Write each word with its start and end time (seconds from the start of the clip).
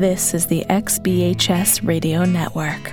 This 0.00 0.32
is 0.32 0.46
the 0.46 0.64
XBHS 0.70 1.86
Radio 1.86 2.24
Network. 2.24 2.90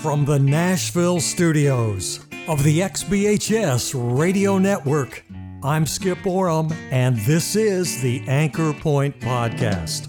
From 0.00 0.24
the 0.24 0.40
Nashville 0.40 1.20
studios 1.20 2.26
of 2.48 2.64
the 2.64 2.80
XBHS 2.80 3.94
Radio 4.18 4.58
Network, 4.58 5.24
I'm 5.62 5.86
Skip 5.86 6.26
Oram, 6.26 6.72
and 6.90 7.16
this 7.18 7.54
is 7.54 8.02
the 8.02 8.24
Anchor 8.26 8.72
Point 8.72 9.20
Podcast. 9.20 10.08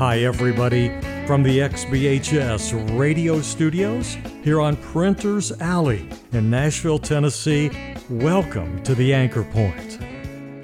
Hi, 0.00 0.18
everybody, 0.18 0.90
from 1.26 1.42
the 1.42 1.60
XBHS 1.60 2.98
radio 2.98 3.40
studios 3.40 4.18
here 4.42 4.60
on 4.60 4.76
Printers 4.76 5.58
Alley 5.58 6.06
in 6.32 6.50
Nashville, 6.50 6.98
Tennessee. 6.98 7.70
Welcome 8.10 8.82
to 8.82 8.94
the 8.94 9.14
Anchor 9.14 9.42
Point. 9.44 9.98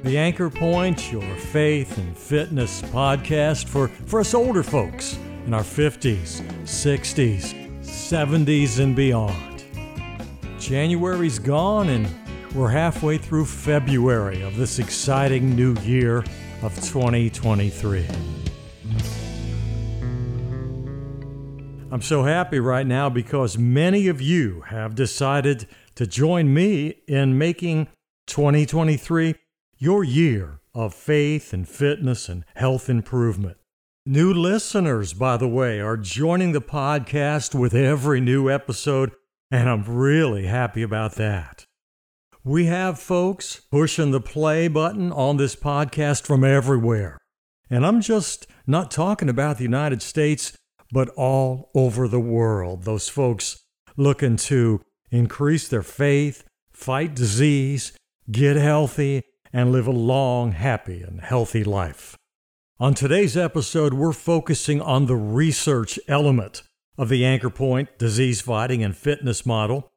The 0.04 0.18
Anchor 0.18 0.50
Point, 0.50 1.10
your 1.10 1.22
faith 1.36 1.96
and 1.96 2.14
fitness 2.14 2.82
podcast 2.82 3.68
for, 3.68 3.88
for 3.88 4.20
us 4.20 4.34
older 4.34 4.62
folks 4.62 5.18
in 5.46 5.54
our 5.54 5.62
50s, 5.62 6.42
60s, 6.64 7.54
70s, 7.80 8.80
and 8.80 8.94
beyond. 8.94 9.64
January's 10.58 11.38
gone, 11.38 11.88
and 11.88 12.06
we're 12.54 12.68
halfway 12.68 13.16
through 13.16 13.46
February 13.46 14.42
of 14.42 14.56
this 14.56 14.78
exciting 14.78 15.56
new 15.56 15.74
year 15.80 16.18
of 16.62 16.74
2023. 16.74 18.04
I'm 21.92 22.02
so 22.02 22.22
happy 22.22 22.60
right 22.60 22.86
now 22.86 23.10
because 23.10 23.58
many 23.58 24.06
of 24.06 24.20
you 24.20 24.60
have 24.68 24.94
decided 24.94 25.66
to 25.96 26.06
join 26.06 26.54
me 26.54 27.02
in 27.08 27.36
making 27.36 27.88
2023 28.28 29.34
your 29.76 30.04
year 30.04 30.60
of 30.72 30.94
faith 30.94 31.52
and 31.52 31.68
fitness 31.68 32.28
and 32.28 32.44
health 32.54 32.88
improvement. 32.88 33.56
New 34.06 34.32
listeners, 34.32 35.12
by 35.14 35.36
the 35.36 35.48
way, 35.48 35.80
are 35.80 35.96
joining 35.96 36.52
the 36.52 36.60
podcast 36.60 37.58
with 37.58 37.74
every 37.74 38.20
new 38.20 38.48
episode, 38.48 39.10
and 39.50 39.68
I'm 39.68 39.82
really 39.82 40.46
happy 40.46 40.82
about 40.82 41.16
that. 41.16 41.64
We 42.44 42.66
have 42.66 43.00
folks 43.00 43.62
pushing 43.68 44.12
the 44.12 44.20
play 44.20 44.68
button 44.68 45.10
on 45.10 45.38
this 45.38 45.56
podcast 45.56 46.24
from 46.24 46.44
everywhere. 46.44 47.18
And 47.68 47.84
I'm 47.84 48.00
just 48.00 48.46
not 48.64 48.92
talking 48.92 49.28
about 49.28 49.56
the 49.56 49.64
United 49.64 50.02
States 50.02 50.56
but 50.92 51.08
all 51.10 51.70
over 51.74 52.08
the 52.08 52.20
world. 52.20 52.84
Those 52.84 53.08
folks 53.08 53.62
looking 53.96 54.36
to 54.36 54.80
increase 55.10 55.68
their 55.68 55.82
faith, 55.82 56.44
fight 56.72 57.14
disease, 57.14 57.92
get 58.30 58.56
healthy, 58.56 59.22
and 59.52 59.72
live 59.72 59.86
a 59.86 59.92
long, 59.92 60.52
happy, 60.52 61.02
and 61.02 61.20
healthy 61.20 61.64
life. 61.64 62.16
On 62.78 62.94
today's 62.94 63.36
episode, 63.36 63.92
we're 63.92 64.12
focusing 64.12 64.80
on 64.80 65.06
the 65.06 65.16
research 65.16 65.98
element 66.08 66.62
of 66.96 67.08
the 67.08 67.24
Anchor 67.24 67.50
Point 67.50 67.98
disease 67.98 68.40
fighting 68.40 68.82
and 68.82 68.96
fitness 68.96 69.44
model. 69.44 69.90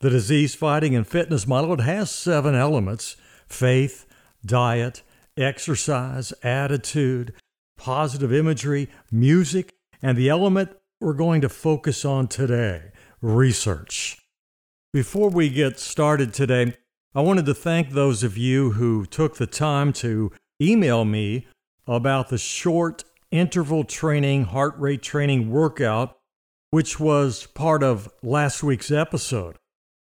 The 0.00 0.10
disease 0.10 0.54
fighting 0.54 0.94
and 0.94 1.06
fitness 1.06 1.46
model 1.46 1.74
it 1.74 1.80
has 1.80 2.10
seven 2.10 2.54
elements 2.54 3.16
faith, 3.48 4.06
diet, 4.44 5.02
exercise, 5.36 6.32
attitude, 6.42 7.32
positive 7.76 8.32
imagery, 8.32 8.88
music, 9.10 9.74
and 10.02 10.16
the 10.16 10.28
element 10.28 10.70
we're 11.00 11.14
going 11.14 11.40
to 11.40 11.48
focus 11.48 12.04
on 12.04 12.28
today 12.28 12.92
research. 13.22 14.18
Before 14.92 15.30
we 15.30 15.48
get 15.48 15.78
started 15.78 16.34
today, 16.34 16.74
I 17.14 17.20
wanted 17.20 17.46
to 17.46 17.54
thank 17.54 17.90
those 17.90 18.22
of 18.22 18.36
you 18.36 18.72
who 18.72 19.06
took 19.06 19.36
the 19.36 19.46
time 19.46 19.92
to 19.94 20.32
email 20.60 21.04
me 21.04 21.46
about 21.86 22.28
the 22.28 22.38
short 22.38 23.04
interval 23.30 23.84
training, 23.84 24.44
heart 24.44 24.74
rate 24.78 25.02
training 25.02 25.50
workout, 25.50 26.18
which 26.70 27.00
was 27.00 27.46
part 27.46 27.82
of 27.82 28.08
last 28.22 28.62
week's 28.62 28.90
episode. 28.90 29.56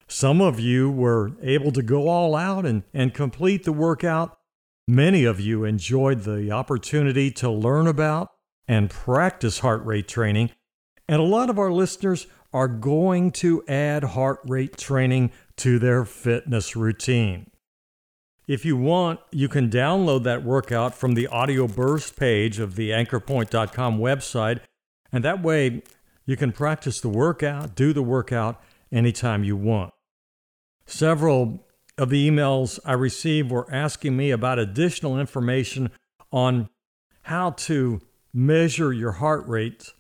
Some 0.08 0.42
of 0.42 0.60
you 0.60 0.92
were 0.92 1.32
able 1.42 1.72
to 1.72 1.82
go 1.82 2.08
all 2.08 2.36
out 2.36 2.66
and, 2.66 2.84
and 2.94 3.14
complete 3.14 3.64
the 3.64 3.74
workout. 3.74 4.38
Many 4.88 5.24
of 5.24 5.40
you 5.40 5.64
enjoyed 5.64 6.24
the 6.24 6.52
opportunity 6.52 7.32
to 7.32 7.50
learn 7.50 7.88
about 7.88 8.33
and 8.68 8.90
practice 8.90 9.60
heart 9.60 9.84
rate 9.86 10.08
training. 10.08 10.52
And 11.08 11.20
a 11.20 11.26
lot 11.26 11.50
of 11.50 11.60
our 11.60 11.72
listeners 11.72 12.28
are 12.54 12.68
going 12.68 13.32
to 13.32 13.64
add 13.68 14.04
heart 14.04 14.40
rate 14.46 14.78
training 14.78 15.32
to 15.58 15.80
their 15.80 16.06
fitness 16.06 16.76
routine. 16.76 17.50
If 18.48 18.66
you 18.66 18.76
want, 18.76 19.20
you 19.32 19.48
can 19.48 19.70
download 19.70 20.24
that 20.24 20.44
workout 20.44 20.94
from 20.94 21.14
the 21.14 21.28
audio 21.28 21.68
burst 21.68 22.18
page 22.18 22.60
of 22.60 22.76
the 22.76 22.90
anchorpoint.com 22.90 24.00
website, 24.00 24.60
and 25.12 25.24
that 25.24 25.42
way 25.42 25.82
you 26.26 26.36
can 26.36 26.52
practice 26.52 27.00
the 27.00 27.10
workout, 27.10 27.76
do 27.76 27.94
the 27.94 28.04
workout 28.04 28.62
anytime 28.92 29.44
you 29.44 29.56
want. 29.56 29.94
Several 30.86 31.66
of 31.98 32.10
the 32.10 32.30
emails 32.30 32.80
I 32.86 32.94
received 32.94 33.50
were 33.50 33.72
asking 33.72 34.18
me 34.18 34.32
about 34.32 34.60
additional 34.60 35.20
information 35.20 35.90
on 36.32 36.70
how 37.24 37.52
to 37.52 38.02
measure 38.34 38.92
your 38.92 39.14
heart 39.14 39.48
rate 39.48 39.92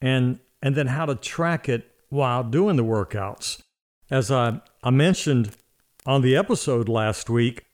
and 0.00 0.38
and 0.62 0.74
then 0.74 0.88
how 0.88 1.06
to 1.06 1.14
track 1.14 1.68
it 1.68 1.90
while 2.10 2.42
doing 2.44 2.76
the 2.76 2.84
workouts. 2.84 3.62
As 4.10 4.30
I, 4.30 4.60
I 4.82 4.90
mentioned 4.90 5.56
on 6.04 6.22
the 6.22 6.36
episode 6.36 6.88
last 6.88 7.30
week, 7.30 7.64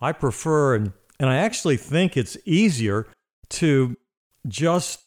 I 0.00 0.12
prefer 0.12 0.74
and, 0.74 0.92
and 1.18 1.28
I 1.28 1.36
actually 1.36 1.76
think 1.76 2.16
it's 2.16 2.36
easier 2.44 3.06
to 3.50 3.96
just 4.46 5.00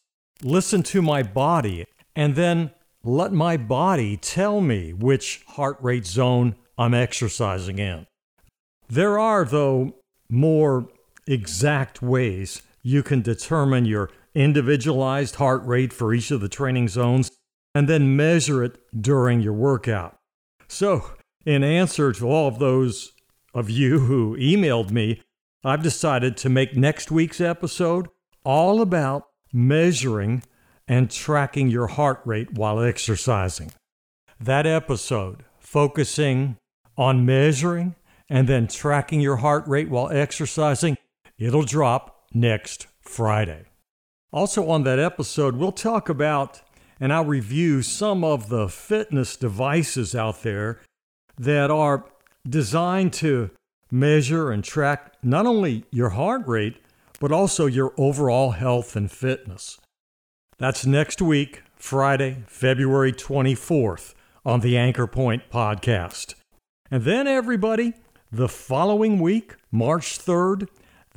listen 0.43 0.83
to 0.83 1.01
my 1.01 1.23
body 1.23 1.85
and 2.15 2.35
then 2.35 2.71
let 3.03 3.31
my 3.31 3.55
body 3.55 4.17
tell 4.17 4.59
me 4.59 4.93
which 4.93 5.43
heart 5.47 5.77
rate 5.81 6.05
zone 6.05 6.55
I'm 6.77 6.93
exercising 6.93 7.79
in. 7.79 8.07
There 8.89 9.19
are, 9.19 9.45
though, 9.45 9.95
more 10.29 10.89
exact 11.27 12.01
ways 12.01 12.61
you 12.81 13.03
can 13.03 13.21
determine 13.21 13.85
your 13.85 14.09
individualized 14.33 15.35
heart 15.35 15.65
rate 15.65 15.91
for 15.91 16.13
each 16.13 16.31
of 16.31 16.41
the 16.41 16.49
training 16.49 16.87
zones, 16.87 17.31
and 17.75 17.87
then 17.87 18.15
measure 18.15 18.63
it 18.63 18.77
during 18.99 19.41
your 19.41 19.53
workout. 19.53 20.17
So, 20.67 21.11
in 21.45 21.63
answer 21.63 22.11
to 22.13 22.27
all 22.27 22.47
of 22.47 22.59
those 22.59 23.11
of 23.53 23.69
you 23.69 23.99
who 23.99 24.37
emailed 24.37 24.91
me, 24.91 25.21
I've 25.63 25.83
decided 25.83 26.37
to 26.37 26.49
make 26.49 26.75
next 26.75 27.11
week's 27.11 27.41
episode 27.41 28.07
all 28.43 28.81
about 28.81 29.27
measuring 29.51 30.43
and 30.87 31.11
tracking 31.11 31.69
your 31.69 31.87
heart 31.87 32.21
rate 32.25 32.53
while 32.53 32.79
exercising. 32.79 33.71
That 34.39 34.65
episode, 34.65 35.43
focusing 35.59 36.57
on 36.97 37.25
measuring 37.25 37.95
and 38.29 38.47
then 38.47 38.67
tracking 38.67 39.21
your 39.21 39.37
heart 39.37 39.67
rate 39.67 39.89
while 39.89 40.09
exercising, 40.09 40.97
it'll 41.37 41.63
drop 41.63 42.18
next 42.33 42.87
Friday. 43.01 43.65
Also, 44.31 44.69
on 44.69 44.83
that 44.83 44.99
episode, 44.99 45.55
we'll 45.55 45.71
talk 45.71 46.09
about 46.09 46.61
and 46.99 47.13
I'll 47.13 47.25
review 47.25 47.81
some 47.81 48.23
of 48.23 48.49
the 48.49 48.67
fitness 48.67 49.35
devices 49.37 50.13
out 50.13 50.43
there 50.43 50.81
that 51.37 51.71
are 51.71 52.05
designed 52.47 53.13
to 53.13 53.51
measure 53.91 54.51
and 54.51 54.63
track 54.63 55.13
not 55.23 55.45
only 55.45 55.85
your 55.91 56.09
heart 56.09 56.47
rate, 56.47 56.77
but 57.19 57.31
also 57.31 57.65
your 57.65 57.93
overall 57.97 58.51
health 58.51 58.95
and 58.95 59.11
fitness. 59.11 59.79
That's 60.57 60.85
next 60.85 61.21
week, 61.21 61.63
Friday, 61.75 62.43
February 62.47 63.13
24th, 63.13 64.13
on 64.45 64.59
the 64.59 64.77
Anchor 64.77 65.07
Point 65.07 65.49
podcast. 65.49 66.35
And 66.91 67.03
then, 67.03 67.27
everybody, 67.27 67.93
the 68.31 68.49
following 68.49 69.19
week, 69.19 69.55
March 69.71 70.19
3rd, 70.19 70.67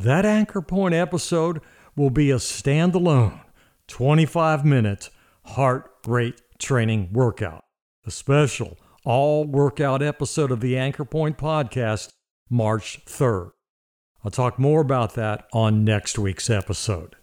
that 0.02 0.24
Anchor 0.26 0.60
Point 0.60 0.94
episode 0.94 1.60
will 1.96 2.10
be 2.10 2.30
a 2.30 2.36
standalone 2.36 3.40
25 3.88 4.64
minute 4.64 5.10
heart 5.44 5.90
rate 6.06 6.40
training 6.58 7.12
workout, 7.12 7.64
a 8.06 8.10
special 8.10 8.78
all 9.04 9.44
workout 9.44 10.02
episode 10.02 10.50
of 10.50 10.60
the 10.60 10.76
Anchor 10.76 11.04
Point 11.04 11.38
podcast, 11.38 12.12
March 12.48 13.04
3rd. 13.04 13.50
I'll 14.24 14.30
talk 14.30 14.58
more 14.58 14.80
about 14.80 15.14
that 15.14 15.46
on 15.52 15.84
next 15.84 16.18
week's 16.18 16.48
episode. 16.48 17.16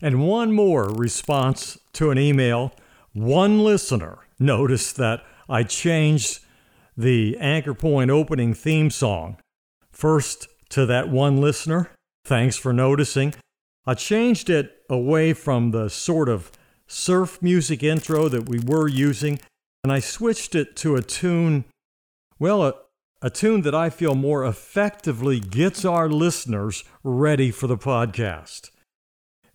And 0.00 0.26
one 0.26 0.52
more 0.52 0.84
response 0.90 1.78
to 1.94 2.10
an 2.10 2.18
email. 2.18 2.72
One 3.12 3.60
listener 3.60 4.18
noticed 4.38 4.96
that 4.96 5.22
I 5.48 5.64
changed 5.64 6.40
the 6.96 7.36
Anchor 7.38 7.74
Point 7.74 8.10
opening 8.10 8.54
theme 8.54 8.90
song. 8.90 9.38
First, 9.90 10.48
to 10.70 10.86
that 10.86 11.08
one 11.08 11.40
listener, 11.40 11.90
thanks 12.28 12.58
for 12.58 12.74
noticing. 12.74 13.34
I 13.86 13.94
changed 13.94 14.50
it 14.50 14.82
away 14.90 15.32
from 15.32 15.70
the 15.70 15.88
sort 15.88 16.28
of 16.28 16.52
surf 16.86 17.40
music 17.40 17.82
intro 17.82 18.28
that 18.28 18.46
we 18.46 18.58
were 18.58 18.86
using, 18.86 19.40
and 19.82 19.90
I 19.90 20.00
switched 20.00 20.54
it 20.54 20.76
to 20.76 20.94
a 20.94 21.00
tune, 21.00 21.64
well, 22.38 22.62
a, 22.64 22.74
a 23.22 23.30
tune 23.30 23.62
that 23.62 23.74
I 23.74 23.88
feel 23.88 24.14
more 24.14 24.44
effectively 24.44 25.40
gets 25.40 25.86
our 25.86 26.10
listeners 26.10 26.84
ready 27.02 27.50
for 27.50 27.66
the 27.66 27.78
podcast. 27.78 28.70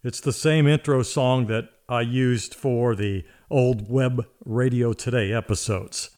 It's 0.03 0.19
the 0.19 0.33
same 0.33 0.67
intro 0.67 1.03
song 1.03 1.45
that 1.47 1.69
I 1.87 2.01
used 2.01 2.55
for 2.55 2.95
the 2.95 3.23
old 3.51 3.87
Web 3.87 4.25
Radio 4.43 4.93
Today 4.93 5.31
episodes. 5.31 6.09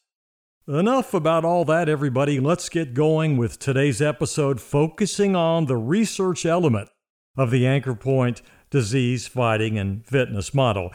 Enough 0.67 1.13
about 1.13 1.45
all 1.45 1.63
that, 1.65 1.87
everybody. 1.87 2.39
Let's 2.39 2.69
get 2.69 2.95
going 2.95 3.37
with 3.37 3.59
today's 3.59 4.01
episode 4.01 4.59
focusing 4.59 5.35
on 5.35 5.67
the 5.67 5.77
research 5.77 6.43
element 6.43 6.89
of 7.37 7.51
the 7.51 7.67
Anchor 7.67 7.93
Point 7.93 8.41
disease 8.71 9.27
fighting 9.27 9.77
and 9.77 10.03
fitness 10.03 10.55
model. 10.55 10.89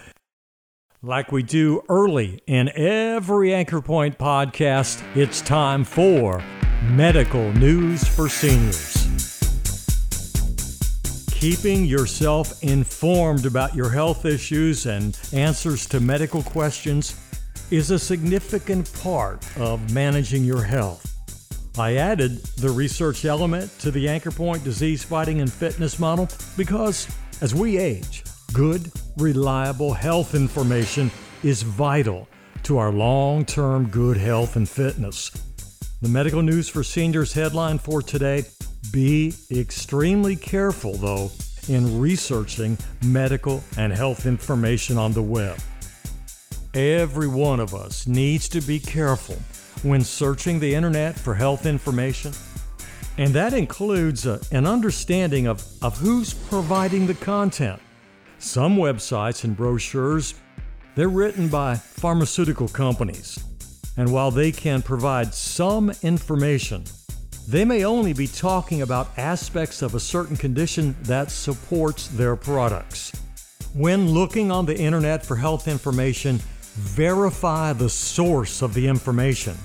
Like 1.03 1.31
we 1.31 1.45
do 1.45 1.83
early 1.89 2.43
in 2.49 2.69
every 2.77 3.55
Anchor 3.55 3.81
Point 3.81 4.19
podcast, 4.19 5.05
it's 5.15 5.41
time 5.41 5.85
for 5.85 6.43
Medical 6.83 7.53
News 7.53 8.03
for 8.09 8.29
Seniors. 8.29 8.97
Keeping 11.31 11.85
yourself 11.85 12.61
informed 12.65 13.47
about 13.47 13.77
your 13.77 13.91
health 13.91 14.25
issues 14.25 14.87
and 14.87 15.17
answers 15.33 15.87
to 15.87 16.01
medical 16.01 16.43
questions 16.43 17.15
is 17.71 17.91
a 17.91 17.99
significant 17.99 18.93
part 19.03 19.45
of 19.57 19.93
managing 19.93 20.45
your 20.45 20.63
health. 20.63 21.07
I 21.79 21.97
added 21.97 22.43
the 22.59 22.71
research 22.71 23.25
element 23.25 23.71
to 23.79 23.91
the 23.91 24.09
Anchor 24.09 24.33
Point 24.33 24.65
disease 24.65 25.05
fighting 25.05 25.41
and 25.41 25.53
fitness 25.53 25.99
model 25.99 26.29
because 26.57 27.07
as 27.41 27.55
we 27.55 27.79
age, 27.79 28.25
good, 28.53 28.91
reliable 29.17 29.93
health 29.93 30.35
information 30.35 31.11
is 31.43 31.63
vital 31.63 32.29
to 32.65 32.79
our 32.79 32.93
long 32.93 33.45
term 33.45 33.89
good 33.89 34.17
health 34.17 34.57
and 34.57 34.69
fitness. 34.69 35.31
The 36.03 36.09
medical 36.09 36.43
news 36.43 36.69
for 36.69 36.83
seniors 36.83 37.33
headline 37.33 37.79
for 37.79 38.03
today 38.03 38.45
be 38.93 39.33
extremely 39.51 40.35
careful, 40.35 40.95
though, 40.95 41.31
in 41.69 42.01
researching 42.01 42.77
medical 43.05 43.63
and 43.77 43.93
health 43.93 44.27
information 44.27 44.99
on 44.99 45.13
the 45.13 45.23
web. 45.23 45.59
Every 46.75 47.29
one 47.29 47.61
of 47.61 47.75
us 47.75 48.07
needs 48.07 48.49
to 48.51 48.61
be 48.61 48.79
careful 48.79 49.37
when 49.83 50.03
searching 50.03 50.61
the 50.61 50.75
internet 50.75 51.19
for 51.19 51.35
health 51.35 51.67
information 51.67 52.33
and 53.21 53.35
that 53.35 53.53
includes 53.53 54.25
a, 54.25 54.41
an 54.51 54.67
understanding 54.67 55.47
of, 55.47 55.63
of 55.83 55.99
who's 55.99 56.33
providing 56.33 57.07
the 57.07 57.13
content. 57.13 57.79
Some 58.39 58.79
websites 58.79 59.45
and 59.45 59.55
brochures, 59.55 60.35
they're 60.95 61.09
written 61.09 61.49
by 61.49 61.75
pharmaceutical 61.75 62.67
companies. 62.67 63.39
And 63.99 64.11
while 64.11 64.31
they 64.31 64.51
can 64.51 64.81
provide 64.81 65.35
some 65.35 65.93
information, 66.03 66.85
they 67.47 67.63
may 67.63 67.85
only 67.85 68.15
be 68.15 68.27
talking 68.27 68.81
about 68.81 69.11
aspects 69.19 69.83
of 69.83 69.95
a 69.95 70.01
certain 70.01 70.37
condition 70.37 70.97
that 71.03 71.31
supports 71.31 72.09
their 72.09 72.37
products. 72.37 73.13
When 73.75 74.09
looking 74.09 74.51
on 74.51 74.65
the 74.65 74.79
internet 74.79 75.27
for 75.27 75.37
health 75.37 75.69
information, 75.69 76.41
verify 76.75 77.73
the 77.73 77.89
source 77.89 78.63
of 78.63 78.75
the 78.75 78.87
information. 78.87 79.57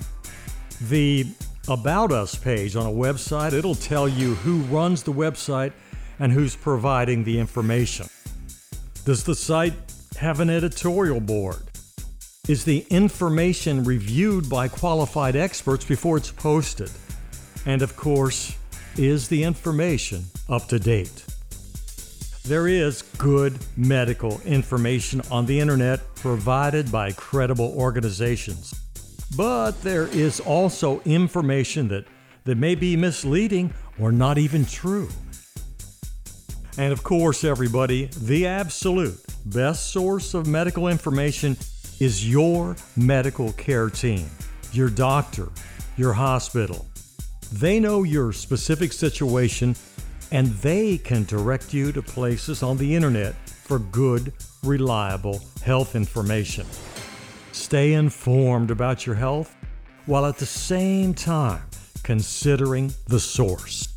The 0.82 1.26
about 1.68 2.12
Us 2.12 2.34
page 2.34 2.76
on 2.76 2.86
a 2.86 2.90
website, 2.90 3.52
it'll 3.52 3.74
tell 3.74 4.08
you 4.08 4.34
who 4.36 4.58
runs 4.62 5.02
the 5.02 5.12
website 5.12 5.72
and 6.18 6.32
who's 6.32 6.54
providing 6.54 7.24
the 7.24 7.38
information. 7.38 8.06
Does 9.04 9.24
the 9.24 9.34
site 9.34 9.74
have 10.18 10.40
an 10.40 10.50
editorial 10.50 11.20
board? 11.20 11.62
Is 12.48 12.64
the 12.64 12.86
information 12.90 13.82
reviewed 13.82 14.48
by 14.48 14.68
qualified 14.68 15.34
experts 15.34 15.84
before 15.84 16.16
it's 16.16 16.30
posted? 16.30 16.90
And 17.64 17.82
of 17.82 17.96
course, 17.96 18.56
is 18.96 19.28
the 19.28 19.42
information 19.42 20.24
up 20.48 20.68
to 20.68 20.78
date? 20.78 21.24
There 22.46 22.68
is 22.68 23.02
good 23.18 23.58
medical 23.76 24.40
information 24.42 25.20
on 25.32 25.46
the 25.46 25.58
internet 25.58 26.14
provided 26.14 26.92
by 26.92 27.10
credible 27.10 27.74
organizations. 27.76 28.72
But 29.36 29.72
there 29.82 30.06
is 30.06 30.38
also 30.38 31.00
information 31.00 31.88
that, 31.88 32.04
that 32.44 32.56
may 32.56 32.76
be 32.76 32.96
misleading 32.96 33.74
or 33.98 34.12
not 34.12 34.38
even 34.38 34.64
true. 34.64 35.08
And 36.78 36.92
of 36.92 37.02
course, 37.02 37.42
everybody, 37.42 38.10
the 38.20 38.46
absolute 38.46 39.18
best 39.46 39.90
source 39.90 40.32
of 40.32 40.46
medical 40.46 40.86
information 40.86 41.56
is 41.98 42.30
your 42.30 42.76
medical 42.96 43.54
care 43.54 43.90
team, 43.90 44.30
your 44.70 44.88
doctor, 44.88 45.48
your 45.96 46.12
hospital. 46.12 46.86
They 47.52 47.80
know 47.80 48.04
your 48.04 48.32
specific 48.32 48.92
situation 48.92 49.74
and 50.32 50.48
they 50.58 50.98
can 50.98 51.24
direct 51.24 51.72
you 51.72 51.92
to 51.92 52.02
places 52.02 52.62
on 52.62 52.76
the 52.76 52.94
internet 52.94 53.34
for 53.48 53.78
good, 53.78 54.32
reliable 54.62 55.40
health 55.64 55.94
information. 55.96 56.66
Stay 57.52 57.94
informed 57.94 58.70
about 58.70 59.06
your 59.06 59.14
health 59.14 59.54
while 60.06 60.26
at 60.26 60.38
the 60.38 60.46
same 60.46 61.14
time 61.14 61.62
considering 62.02 62.92
the 63.08 63.18
source. 63.18 63.88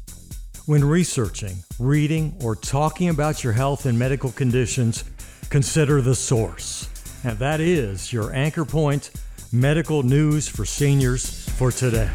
When 0.66 0.84
researching, 0.84 1.58
reading, 1.80 2.36
or 2.44 2.56
talking 2.56 3.10
about 3.10 3.44
your 3.44 3.54
health 3.54 3.86
and 3.86 3.98
medical 3.98 4.32
conditions, 4.32 5.04
consider 5.50 6.02
the 6.02 6.16
source. 6.16 6.88
And 7.24 7.38
that 7.40 7.60
is 7.60 8.14
your 8.14 8.34
Anchor 8.34 8.66
Point 8.66 9.12
medical 9.52 10.04
news 10.04 10.48
for 10.48 10.66
seniors 10.66 11.50
for 11.50 11.72
today. 11.72 12.12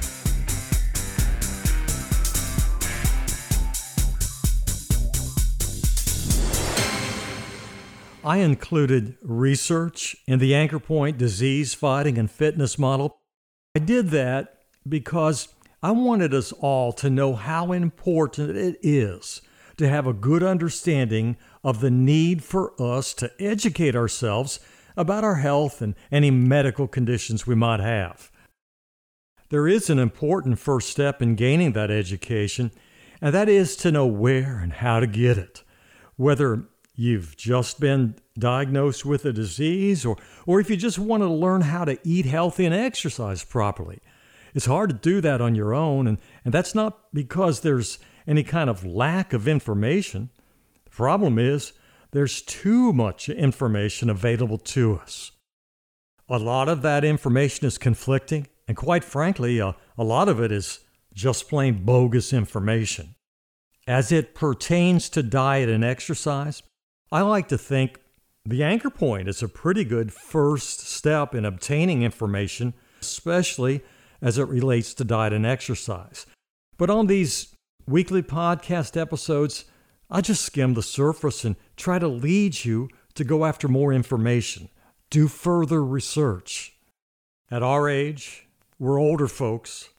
I 8.25 8.39
included 8.39 9.19
research 9.21 10.17
in 10.27 10.39
the 10.39 10.55
Anchor 10.55 10.79
Point 10.79 11.19
disease 11.19 11.75
fighting 11.75 12.17
and 12.17 12.31
fitness 12.31 12.79
model. 12.79 13.19
I 13.77 13.81
did 13.81 14.09
that 14.11 14.61
because 14.89 15.49
I 15.83 15.91
wanted 15.91 16.33
us 16.33 16.51
all 16.51 16.95
to 16.95 17.11
know 17.11 17.35
how 17.35 17.73
important 17.73 18.57
it 18.57 18.79
is 18.83 19.43
to 19.77 19.87
have 19.87 20.07
a 20.07 20.15
good 20.15 20.43
understanding 20.43 21.37
of 21.63 21.81
the 21.81 21.91
need 21.91 22.43
for 22.43 22.73
us 22.81 23.13
to 23.15 23.31
educate 23.39 23.95
ourselves 23.95 24.59
about 24.97 25.23
our 25.25 25.37
health 25.37 25.83
and 25.83 25.95
any 26.11 26.31
medical 26.31 26.89
conditions 26.89 27.47
we 27.47 27.55
might 27.55 27.81
have. 27.81 28.31
There 29.51 29.69
is 29.69 29.91
an 29.91 29.99
important 29.99 30.59
first 30.59 30.89
step 30.89 31.21
in 31.21 31.35
gaining 31.35 31.73
that 31.73 31.91
education, 31.91 32.71
and 33.21 33.35
that 33.35 33.51
is 33.51 33.77
to 33.77 33.93
know 33.93 34.07
where 34.07 34.61
and 34.61 34.73
how 34.73 35.01
to 35.01 35.07
get 35.07 35.37
it. 35.37 35.63
Whether 36.17 36.69
you've 36.95 37.37
just 37.37 37.81
been 37.81 38.15
diagnosed 38.39 39.05
with 39.05 39.25
a 39.25 39.33
disease 39.33 40.05
or, 40.05 40.17
or 40.47 40.61
if 40.61 40.71
you 40.71 40.77
just 40.77 40.99
want 40.99 41.23
to 41.23 41.29
learn 41.29 41.63
how 41.63 41.85
to 41.85 41.99
eat 42.05 42.27
healthy 42.27 42.65
and 42.65 42.75
exercise 42.75 43.45
properly. 43.45 44.01
It's 44.55 44.67
hard 44.67 44.91
to 44.91 44.97
do 44.97 45.21
that 45.21 45.41
on 45.41 45.57
your 45.57 45.75
own, 45.75 46.07
and, 46.07 46.19
and 46.45 46.55
that's 46.55 46.75
not 46.75 47.13
because 47.13 47.61
there's 47.61 47.99
any 48.27 48.45
kind 48.45 48.71
of 48.71 48.85
lack 48.85 49.33
of 49.33 49.49
information. 49.49 50.31
The 50.85 50.91
problem 50.91 51.39
is 51.39 51.73
there's 52.13 52.41
too 52.41 52.93
much 52.93 53.29
information 53.29 54.09
available 54.09 54.59
to 54.59 55.01
us. 55.01 55.33
A 56.29 56.39
lot 56.39 56.69
of 56.69 56.83
that 56.83 57.05
information 57.05 57.67
is 57.67 57.77
conflicting, 57.77 58.47
and 58.69 58.77
quite 58.77 59.03
frankly, 59.03 59.59
a, 59.59 59.75
a 59.99 60.05
lot 60.05 60.29
of 60.29 60.41
it 60.41 60.53
is 60.53 60.81
just 61.13 61.49
plain 61.49 61.85
bogus 61.85 62.33
information. 62.33 63.17
As 63.87 64.13
it 64.13 64.35
pertains 64.35 65.09
to 65.11 65.23
diet 65.23 65.69
and 65.69 65.85
exercise, 65.85 66.63
I 67.13 67.23
like 67.23 67.49
to 67.49 67.59
think 67.59 68.01
the 68.47 68.63
anchor 68.63 68.91
point 68.91 69.29
is 69.29 69.43
a 69.43 69.49
pretty 69.49 69.85
good 69.85 70.13
first 70.13 70.81
step 70.81 71.35
in 71.35 71.45
obtaining 71.45 72.03
information, 72.03 72.75
especially 73.01 73.83
as 74.21 74.39
it 74.39 74.49
relates 74.49 74.95
to 74.95 75.05
diet 75.05 75.33
and 75.33 75.47
exercise. 75.47 76.27
But 76.77 76.91
on 76.91 77.07
these 77.07 77.55
weekly 77.87 78.23
podcast 78.23 79.01
episodes, 79.01 79.65
I 80.11 80.21
just 80.21 80.45
skim 80.45 80.75
the 80.75 80.83
surface 80.83 81.45
and 81.45 81.57
try 81.77 81.99
to 81.99 82.09
lead 82.09 82.65
you 82.65 82.89
to 83.15 83.25
go 83.25 83.45
after 83.45 83.69
more 83.69 83.93
information, 83.93 84.69
do 85.11 85.29
further 85.29 85.83
research. 85.85 86.77
At 87.51 87.63
our 87.63 87.89
age, 87.89 88.49
we're 88.79 89.01
older 89.01 89.29
folks. 89.29 89.91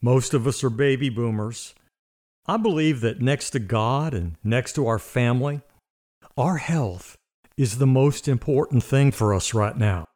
Most 0.00 0.34
of 0.34 0.46
us 0.46 0.62
are 0.62 0.70
baby 0.70 1.08
boomers. 1.08 1.74
I 2.46 2.56
believe 2.56 3.00
that 3.00 3.20
next 3.20 3.50
to 3.50 3.58
God 3.58 4.14
and 4.14 4.36
next 4.44 4.74
to 4.74 4.86
our 4.86 4.98
family, 4.98 5.62
our 6.38 6.58
health 6.58 7.16
is 7.56 7.78
the 7.78 7.86
most 7.86 8.28
important 8.28 8.84
thing 8.84 9.10
for 9.10 9.34
us 9.34 9.52
right 9.52 9.76
now. 9.76 10.06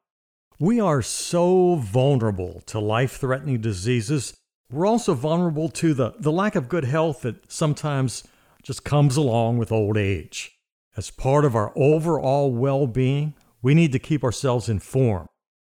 We 0.60 0.78
are 0.78 1.02
so 1.02 1.74
vulnerable 1.74 2.62
to 2.66 2.78
life 2.78 3.16
threatening 3.16 3.60
diseases. 3.60 4.32
We're 4.70 4.86
also 4.86 5.14
vulnerable 5.14 5.68
to 5.70 5.92
the, 5.92 6.14
the 6.20 6.30
lack 6.30 6.54
of 6.54 6.68
good 6.68 6.84
health 6.84 7.22
that 7.22 7.50
sometimes 7.50 8.22
just 8.62 8.84
comes 8.84 9.16
along 9.16 9.58
with 9.58 9.72
old 9.72 9.96
age. 9.96 10.52
As 10.96 11.10
part 11.10 11.44
of 11.44 11.56
our 11.56 11.72
overall 11.74 12.52
well 12.52 12.86
being, 12.86 13.34
we 13.60 13.74
need 13.74 13.90
to 13.90 13.98
keep 13.98 14.22
ourselves 14.22 14.68
informed, 14.68 15.28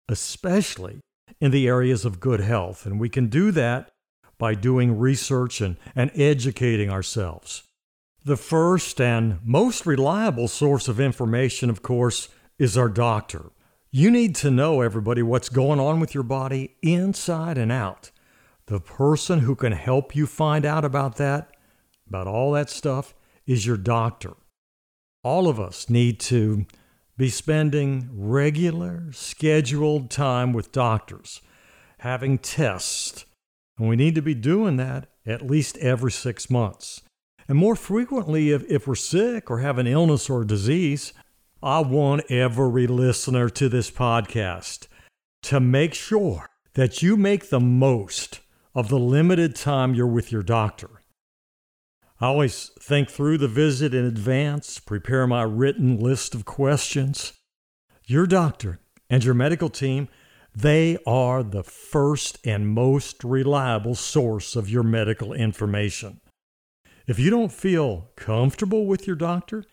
especially 0.08 0.98
in 1.40 1.52
the 1.52 1.68
areas 1.68 2.04
of 2.04 2.18
good 2.18 2.40
health. 2.40 2.86
And 2.86 2.98
we 2.98 3.08
can 3.08 3.28
do 3.28 3.52
that 3.52 3.92
by 4.36 4.56
doing 4.56 4.98
research 4.98 5.60
and, 5.60 5.76
and 5.94 6.10
educating 6.16 6.90
ourselves. 6.90 7.62
The 8.30 8.36
first 8.36 9.00
and 9.00 9.40
most 9.42 9.86
reliable 9.86 10.46
source 10.46 10.86
of 10.86 11.00
information, 11.00 11.68
of 11.68 11.82
course, 11.82 12.28
is 12.60 12.78
our 12.78 12.88
doctor. 12.88 13.50
You 13.90 14.08
need 14.08 14.36
to 14.36 14.52
know, 14.52 14.82
everybody, 14.82 15.20
what's 15.20 15.48
going 15.48 15.80
on 15.80 15.98
with 15.98 16.14
your 16.14 16.22
body 16.22 16.76
inside 16.80 17.58
and 17.58 17.72
out. 17.72 18.12
The 18.66 18.78
person 18.78 19.40
who 19.40 19.56
can 19.56 19.72
help 19.72 20.14
you 20.14 20.28
find 20.28 20.64
out 20.64 20.84
about 20.84 21.16
that, 21.16 21.50
about 22.06 22.28
all 22.28 22.52
that 22.52 22.70
stuff, 22.70 23.16
is 23.48 23.66
your 23.66 23.76
doctor. 23.76 24.34
All 25.24 25.48
of 25.48 25.58
us 25.58 25.90
need 25.90 26.20
to 26.20 26.66
be 27.16 27.30
spending 27.30 28.10
regular, 28.12 29.10
scheduled 29.10 30.08
time 30.08 30.52
with 30.52 30.70
doctors, 30.70 31.40
having 31.98 32.38
tests, 32.38 33.24
and 33.76 33.88
we 33.88 33.96
need 33.96 34.14
to 34.14 34.22
be 34.22 34.36
doing 34.36 34.76
that 34.76 35.08
at 35.26 35.44
least 35.44 35.76
every 35.78 36.12
six 36.12 36.48
months. 36.48 37.02
And 37.50 37.58
more 37.58 37.74
frequently, 37.74 38.52
if, 38.52 38.62
if 38.70 38.86
we're 38.86 38.94
sick 38.94 39.50
or 39.50 39.58
have 39.58 39.76
an 39.78 39.88
illness 39.88 40.30
or 40.30 40.44
disease, 40.44 41.12
I 41.60 41.80
want 41.80 42.30
every 42.30 42.86
listener 42.86 43.50
to 43.50 43.68
this 43.68 43.90
podcast 43.90 44.86
to 45.42 45.58
make 45.58 45.92
sure 45.92 46.46
that 46.74 47.02
you 47.02 47.16
make 47.16 47.50
the 47.50 47.58
most 47.58 48.38
of 48.72 48.88
the 48.88 49.00
limited 49.00 49.56
time 49.56 49.94
you're 49.94 50.06
with 50.06 50.30
your 50.30 50.44
doctor. 50.44 51.02
I 52.20 52.26
always 52.26 52.70
think 52.78 53.10
through 53.10 53.38
the 53.38 53.48
visit 53.48 53.94
in 53.94 54.04
advance, 54.04 54.78
prepare 54.78 55.26
my 55.26 55.42
written 55.42 55.98
list 55.98 56.36
of 56.36 56.44
questions. 56.44 57.32
Your 58.06 58.28
doctor 58.28 58.78
and 59.08 59.24
your 59.24 59.34
medical 59.34 59.70
team, 59.70 60.06
they 60.54 60.98
are 61.04 61.42
the 61.42 61.64
first 61.64 62.38
and 62.44 62.68
most 62.68 63.24
reliable 63.24 63.96
source 63.96 64.54
of 64.54 64.70
your 64.70 64.84
medical 64.84 65.32
information. 65.32 66.20
If 67.10 67.18
you 67.18 67.28
don't 67.28 67.50
feel 67.50 68.08
comfortable 68.14 68.86
with 68.86 69.04
your 69.04 69.16
doctor, 69.16 69.64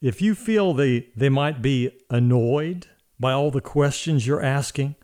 if 0.00 0.22
you 0.22 0.34
feel 0.34 0.72
they, 0.72 1.08
they 1.14 1.28
might 1.28 1.60
be 1.60 1.90
annoyed 2.08 2.86
by 3.20 3.32
all 3.32 3.50
the 3.50 3.60
questions 3.60 4.26
you're 4.26 4.42
asking, 4.42 4.94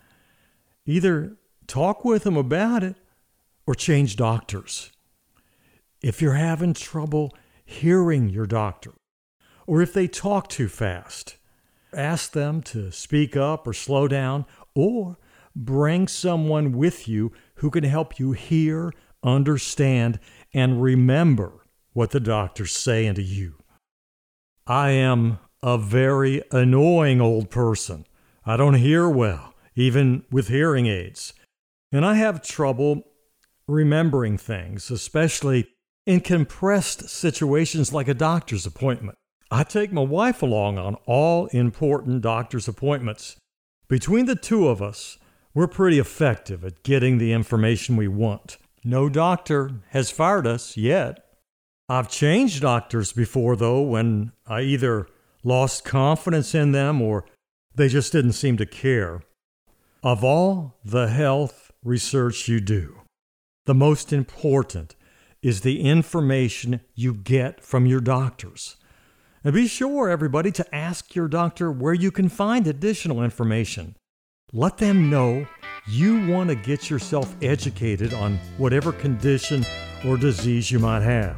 either 0.87 1.37
talk 1.67 2.03
with 2.03 2.25
them 2.25 2.39
about 2.39 2.83
it 2.83 2.97
or 3.67 3.75
change 3.75 4.17
doctors. 4.17 4.91
If 6.01 6.23
you're 6.23 6.33
having 6.33 6.73
trouble 6.73 7.35
hearing 7.63 8.31
your 8.31 8.47
doctor, 8.47 8.93
or 9.67 9.83
if 9.83 9.93
they 9.93 10.09
talk 10.09 10.49
too 10.49 10.69
fast, 10.69 11.37
ask 11.93 12.33
them 12.33 12.63
to 12.63 12.91
speak 12.91 13.37
up 13.37 13.67
or 13.67 13.75
slow 13.75 14.09
down, 14.09 14.47
or 14.75 15.19
bring 15.55 16.09
someone 16.09 16.73
with 16.73 17.07
you 17.07 17.33
who 17.57 17.69
can 17.69 17.85
help 17.85 18.19
you 18.19 18.33
hear, 18.33 18.95
understand, 19.23 20.19
and 20.55 20.83
remember 20.83 21.62
what 21.93 22.11
the 22.11 22.21
doctor's 22.21 22.73
saying 22.73 23.15
to 23.15 23.23
you. 23.23 23.55
I 24.67 24.91
am 24.91 25.39
a 25.63 25.79
very 25.79 26.43
annoying 26.51 27.21
old 27.21 27.51
person. 27.51 28.07
I 28.45 28.57
don't 28.57 28.75
hear 28.75 29.09
well, 29.09 29.55
even 29.75 30.25
with 30.31 30.49
hearing 30.49 30.87
aids. 30.87 31.33
And 31.91 32.05
I 32.05 32.15
have 32.15 32.43
trouble 32.43 33.05
remembering 33.69 34.39
things, 34.39 34.91
especially 34.91 35.69
in 36.07 36.21
compressed 36.21 37.09
situations 37.09 37.93
like 37.93 38.09
a 38.09 38.15
doctor's 38.15 38.67
appointment. 38.67 39.17
I 39.51 39.65
take 39.65 39.93
my 39.93 40.03
wife 40.03 40.43
along 40.43 40.79
on 40.79 40.95
all 41.07 41.47
important 41.47 42.23
doctor's 42.23 42.67
appointments. 42.67 43.37
Between 43.87 44.27
the 44.27 44.35
two 44.35 44.69
of 44.69 44.81
us, 44.81 45.19
we're 45.55 45.69
pretty 45.69 45.99
effective 45.99 46.65
at 46.65 46.83
getting 46.83 47.19
the 47.19 47.33
information 47.33 47.97
we 47.97 48.09
want. 48.09 48.57
No 48.83 49.09
doctor 49.09 49.71
has 49.91 50.11
fired 50.11 50.47
us 50.47 50.77
yet. 50.77 51.25
I've 51.93 52.09
changed 52.09 52.63
doctors 52.63 53.13
before, 53.13 53.55
though, 53.55 53.83
when 53.83 54.33
I 54.47 54.63
either 54.63 55.09
lost 55.45 55.85
confidence 55.85 56.55
in 56.55 56.73
them 56.73 57.03
or 57.03 57.27
they 57.75 57.89
just 57.89 58.13
didn't 58.13 58.33
seem 58.33 58.57
to 58.57 58.65
care. 58.65 59.21
Of 60.03 60.25
all 60.25 60.79
the 60.83 61.09
health 61.09 61.71
research 61.85 62.49
you 62.49 62.61
do, 62.61 63.03
the 63.67 63.75
most 63.75 64.11
important 64.11 64.97
is 65.43 65.61
the 65.61 65.83
information 65.83 66.81
you 66.95 67.13
get 67.13 67.63
from 67.63 67.85
your 67.85 68.01
doctors. 68.01 68.79
And 69.45 69.53
be 69.53 69.67
sure, 69.67 70.09
everybody, 70.09 70.51
to 70.53 70.75
ask 70.75 71.15
your 71.15 71.29
doctor 71.29 71.71
where 71.71 71.93
you 71.93 72.11
can 72.11 72.31
find 72.31 72.67
additional 72.67 73.23
information. 73.23 73.97
Let 74.51 74.79
them 74.79 75.11
know 75.11 75.47
you 75.87 76.27
want 76.27 76.49
to 76.49 76.57
get 76.57 76.89
yourself 76.89 77.37
educated 77.43 78.15
on 78.15 78.39
whatever 78.57 78.93
condition 78.93 79.67
or 80.07 80.17
disease 80.17 80.71
you 80.71 80.79
might 80.79 81.03
have. 81.03 81.37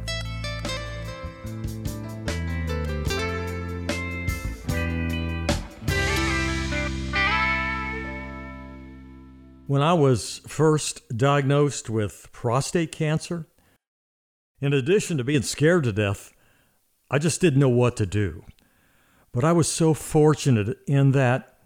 When 9.75 9.83
I 9.83 9.91
was 9.91 10.39
first 10.47 11.05
diagnosed 11.17 11.89
with 11.89 12.29
prostate 12.31 12.93
cancer, 12.93 13.45
in 14.61 14.71
addition 14.71 15.17
to 15.17 15.25
being 15.25 15.41
scared 15.41 15.83
to 15.83 15.91
death, 15.91 16.31
I 17.11 17.19
just 17.19 17.41
didn't 17.41 17.59
know 17.59 17.67
what 17.67 17.97
to 17.97 18.05
do. 18.05 18.45
But 19.33 19.43
I 19.43 19.51
was 19.51 19.67
so 19.67 19.93
fortunate 19.93 20.77
in 20.87 21.11
that 21.11 21.57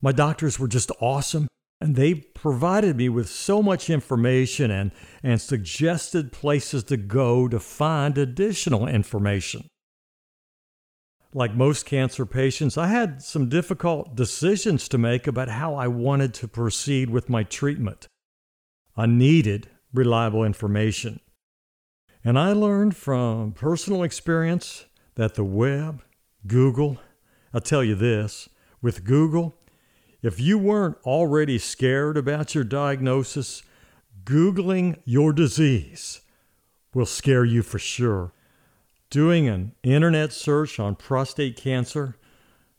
my 0.00 0.10
doctors 0.10 0.58
were 0.58 0.66
just 0.66 0.90
awesome 1.00 1.46
and 1.80 1.94
they 1.94 2.14
provided 2.14 2.96
me 2.96 3.08
with 3.08 3.28
so 3.28 3.62
much 3.62 3.88
information 3.88 4.72
and, 4.72 4.90
and 5.22 5.40
suggested 5.40 6.32
places 6.32 6.82
to 6.82 6.96
go 6.96 7.46
to 7.46 7.60
find 7.60 8.18
additional 8.18 8.88
information 8.88 9.68
like 11.34 11.54
most 11.54 11.86
cancer 11.86 12.26
patients, 12.26 12.76
I 12.76 12.88
had 12.88 13.22
some 13.22 13.48
difficult 13.48 14.14
decisions 14.14 14.88
to 14.88 14.98
make 14.98 15.26
about 15.26 15.48
how 15.48 15.74
I 15.74 15.88
wanted 15.88 16.34
to 16.34 16.48
proceed 16.48 17.08
with 17.10 17.30
my 17.30 17.42
treatment. 17.42 18.06
I 18.96 19.06
needed 19.06 19.68
reliable 19.94 20.44
information. 20.44 21.20
And 22.24 22.38
I 22.38 22.52
learned 22.52 22.96
from 22.96 23.52
personal 23.52 24.02
experience 24.02 24.84
that 25.14 25.34
the 25.34 25.44
web, 25.44 26.02
Google, 26.46 26.98
I'll 27.52 27.60
tell 27.60 27.82
you 27.82 27.94
this 27.94 28.48
with 28.80 29.04
Google, 29.04 29.56
if 30.22 30.38
you 30.38 30.58
weren't 30.58 30.98
already 31.04 31.58
scared 31.58 32.16
about 32.16 32.54
your 32.54 32.64
diagnosis, 32.64 33.62
Googling 34.24 35.00
your 35.04 35.32
disease 35.32 36.20
will 36.94 37.06
scare 37.06 37.44
you 37.44 37.62
for 37.62 37.78
sure 37.78 38.32
doing 39.12 39.46
an 39.46 39.74
internet 39.82 40.32
search 40.32 40.80
on 40.80 40.96
prostate 40.96 41.54
cancer, 41.54 42.16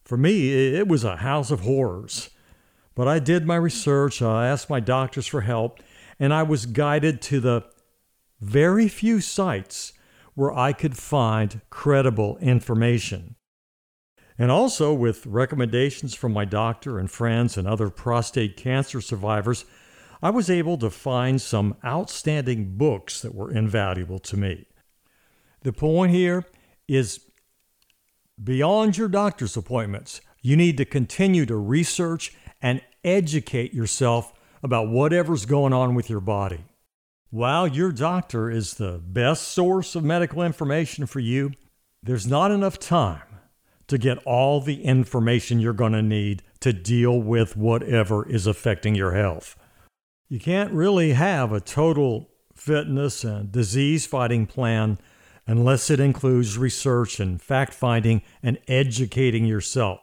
for 0.03 0.17
me, 0.17 0.73
it 0.73 0.87
was 0.87 1.03
a 1.03 1.17
house 1.17 1.51
of 1.51 1.59
horrors. 1.59 2.31
But 2.95 3.07
I 3.07 3.19
did 3.19 3.45
my 3.45 3.55
research, 3.55 4.19
I 4.19 4.47
asked 4.47 4.67
my 4.67 4.79
doctors 4.79 5.27
for 5.27 5.41
help, 5.41 5.79
and 6.19 6.33
I 6.33 6.41
was 6.41 6.65
guided 6.65 7.21
to 7.23 7.39
the 7.39 7.65
very 8.41 8.87
few 8.87 9.21
sites 9.21 9.93
where 10.33 10.51
I 10.51 10.73
could 10.73 10.97
find 10.97 11.61
credible 11.69 12.39
information. 12.39 13.35
And 14.35 14.49
also, 14.49 14.91
with 14.91 15.27
recommendations 15.27 16.15
from 16.15 16.33
my 16.33 16.45
doctor 16.45 16.97
and 16.97 17.11
friends 17.11 17.57
and 17.57 17.67
other 17.67 17.91
prostate 17.91 18.57
cancer 18.57 19.01
survivors, 19.01 19.65
I 20.23 20.31
was 20.31 20.49
able 20.49 20.79
to 20.79 20.89
find 20.89 21.39
some 21.39 21.75
outstanding 21.85 22.75
books 22.75 23.21
that 23.21 23.35
were 23.35 23.51
invaluable 23.51 24.17
to 24.17 24.35
me. 24.35 24.65
The 25.63 25.73
point 25.73 26.11
here 26.11 26.45
is 26.87 27.21
beyond 28.41 28.97
your 28.97 29.07
doctor's 29.07 29.57
appointments, 29.57 30.21
you 30.41 30.57
need 30.57 30.77
to 30.77 30.85
continue 30.85 31.45
to 31.45 31.55
research 31.55 32.33
and 32.61 32.81
educate 33.03 33.73
yourself 33.73 34.33
about 34.61 34.89
whatever's 34.89 35.45
going 35.45 35.73
on 35.73 35.95
with 35.95 36.09
your 36.09 36.19
body. 36.19 36.65
While 37.29 37.67
your 37.67 37.91
doctor 37.91 38.49
is 38.49 38.75
the 38.75 39.01
best 39.03 39.47
source 39.47 39.95
of 39.95 40.03
medical 40.03 40.43
information 40.43 41.05
for 41.05 41.19
you, 41.19 41.51
there's 42.01 42.27
not 42.27 42.51
enough 42.51 42.77
time 42.77 43.21
to 43.87 43.97
get 43.97 44.17
all 44.25 44.61
the 44.61 44.83
information 44.83 45.59
you're 45.59 45.73
going 45.73 45.93
to 45.93 46.01
need 46.01 46.43
to 46.59 46.73
deal 46.73 47.21
with 47.21 47.57
whatever 47.57 48.29
is 48.29 48.47
affecting 48.47 48.95
your 48.95 49.13
health. 49.13 49.57
You 50.29 50.39
can't 50.39 50.73
really 50.73 51.13
have 51.13 51.51
a 51.51 51.61
total 51.61 52.29
fitness 52.53 53.23
and 53.23 53.51
disease 53.51 54.05
fighting 54.05 54.45
plan 54.45 54.99
unless 55.45 55.89
it 55.89 55.99
includes 55.99 56.57
research 56.57 57.19
and 57.19 57.41
fact 57.41 57.73
finding 57.73 58.21
and 58.41 58.57
educating 58.67 59.45
yourself. 59.45 59.99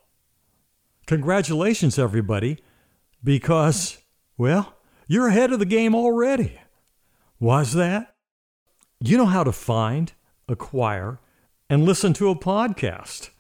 Congratulations, 1.07 1.99
everybody, 1.99 2.59
because, 3.25 3.99
well, 4.37 4.75
you're 5.07 5.29
ahead 5.29 5.53
of 5.53 5.59
the 5.59 5.65
game 5.65 5.95
already. 5.95 6.61
Why's 7.39 7.73
that? 7.73 8.15
You 9.01 9.17
know 9.17 9.27
how 9.27 9.45
to 9.45 9.53
find, 9.53 10.13
acquire, 10.47 11.19
and 11.69 11.85
listen 11.85 12.13
to 12.15 12.29
a 12.29 12.37
podcast. 12.37 13.31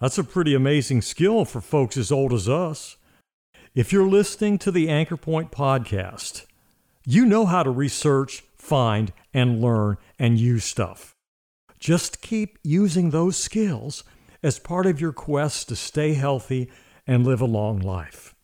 That's 0.00 0.18
a 0.18 0.24
pretty 0.24 0.54
amazing 0.54 1.02
skill 1.02 1.44
for 1.44 1.60
folks 1.60 1.96
as 1.96 2.10
old 2.10 2.32
as 2.32 2.48
us. 2.48 2.96
If 3.74 3.92
you're 3.92 4.08
listening 4.08 4.58
to 4.58 4.70
the 4.70 4.88
Anchor 4.88 5.16
Point 5.16 5.52
podcast, 5.52 6.46
you 7.04 7.26
know 7.26 7.46
how 7.46 7.62
to 7.62 7.70
research, 7.70 8.44
find, 8.56 9.12
and 9.34 9.60
learn 9.60 9.98
and 10.18 10.38
use 10.38 10.64
stuff. 10.64 11.14
Just 11.78 12.20
keep 12.20 12.58
using 12.62 13.10
those 13.10 13.36
skills 13.36 14.02
as 14.42 14.58
part 14.58 14.86
of 14.86 15.00
your 15.00 15.12
quest 15.12 15.68
to 15.68 15.76
stay 15.76 16.14
healthy 16.14 16.70
and 17.06 17.26
live 17.26 17.40
a 17.40 17.46
long 17.46 17.78
life. 17.78 18.34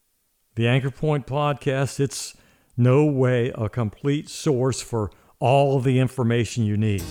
The 0.54 0.68
Anchor 0.68 0.90
Point 0.90 1.26
podcast, 1.26 1.98
it's 1.98 2.36
no 2.76 3.04
way 3.04 3.52
a 3.54 3.68
complete 3.68 4.28
source 4.28 4.80
for 4.80 5.10
all 5.40 5.76
of 5.76 5.84
the 5.84 5.98
information 5.98 6.64
you 6.64 6.76
need. 6.76 7.02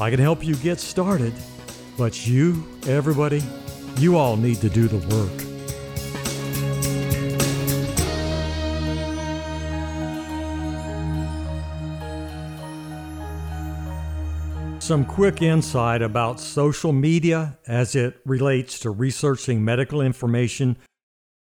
I 0.00 0.10
can 0.10 0.20
help 0.20 0.44
you 0.44 0.54
get 0.56 0.78
started, 0.78 1.32
but 1.96 2.26
you, 2.26 2.66
everybody, 2.86 3.42
you 3.96 4.16
all 4.16 4.36
need 4.36 4.60
to 4.60 4.70
do 4.70 4.86
the 4.86 5.16
work. 5.16 5.47
Some 14.88 15.04
quick 15.04 15.42
insight 15.42 16.00
about 16.00 16.40
social 16.40 16.94
media 16.94 17.58
as 17.66 17.94
it 17.94 18.22
relates 18.24 18.78
to 18.78 18.90
researching 18.90 19.62
medical 19.62 20.00
information. 20.00 20.78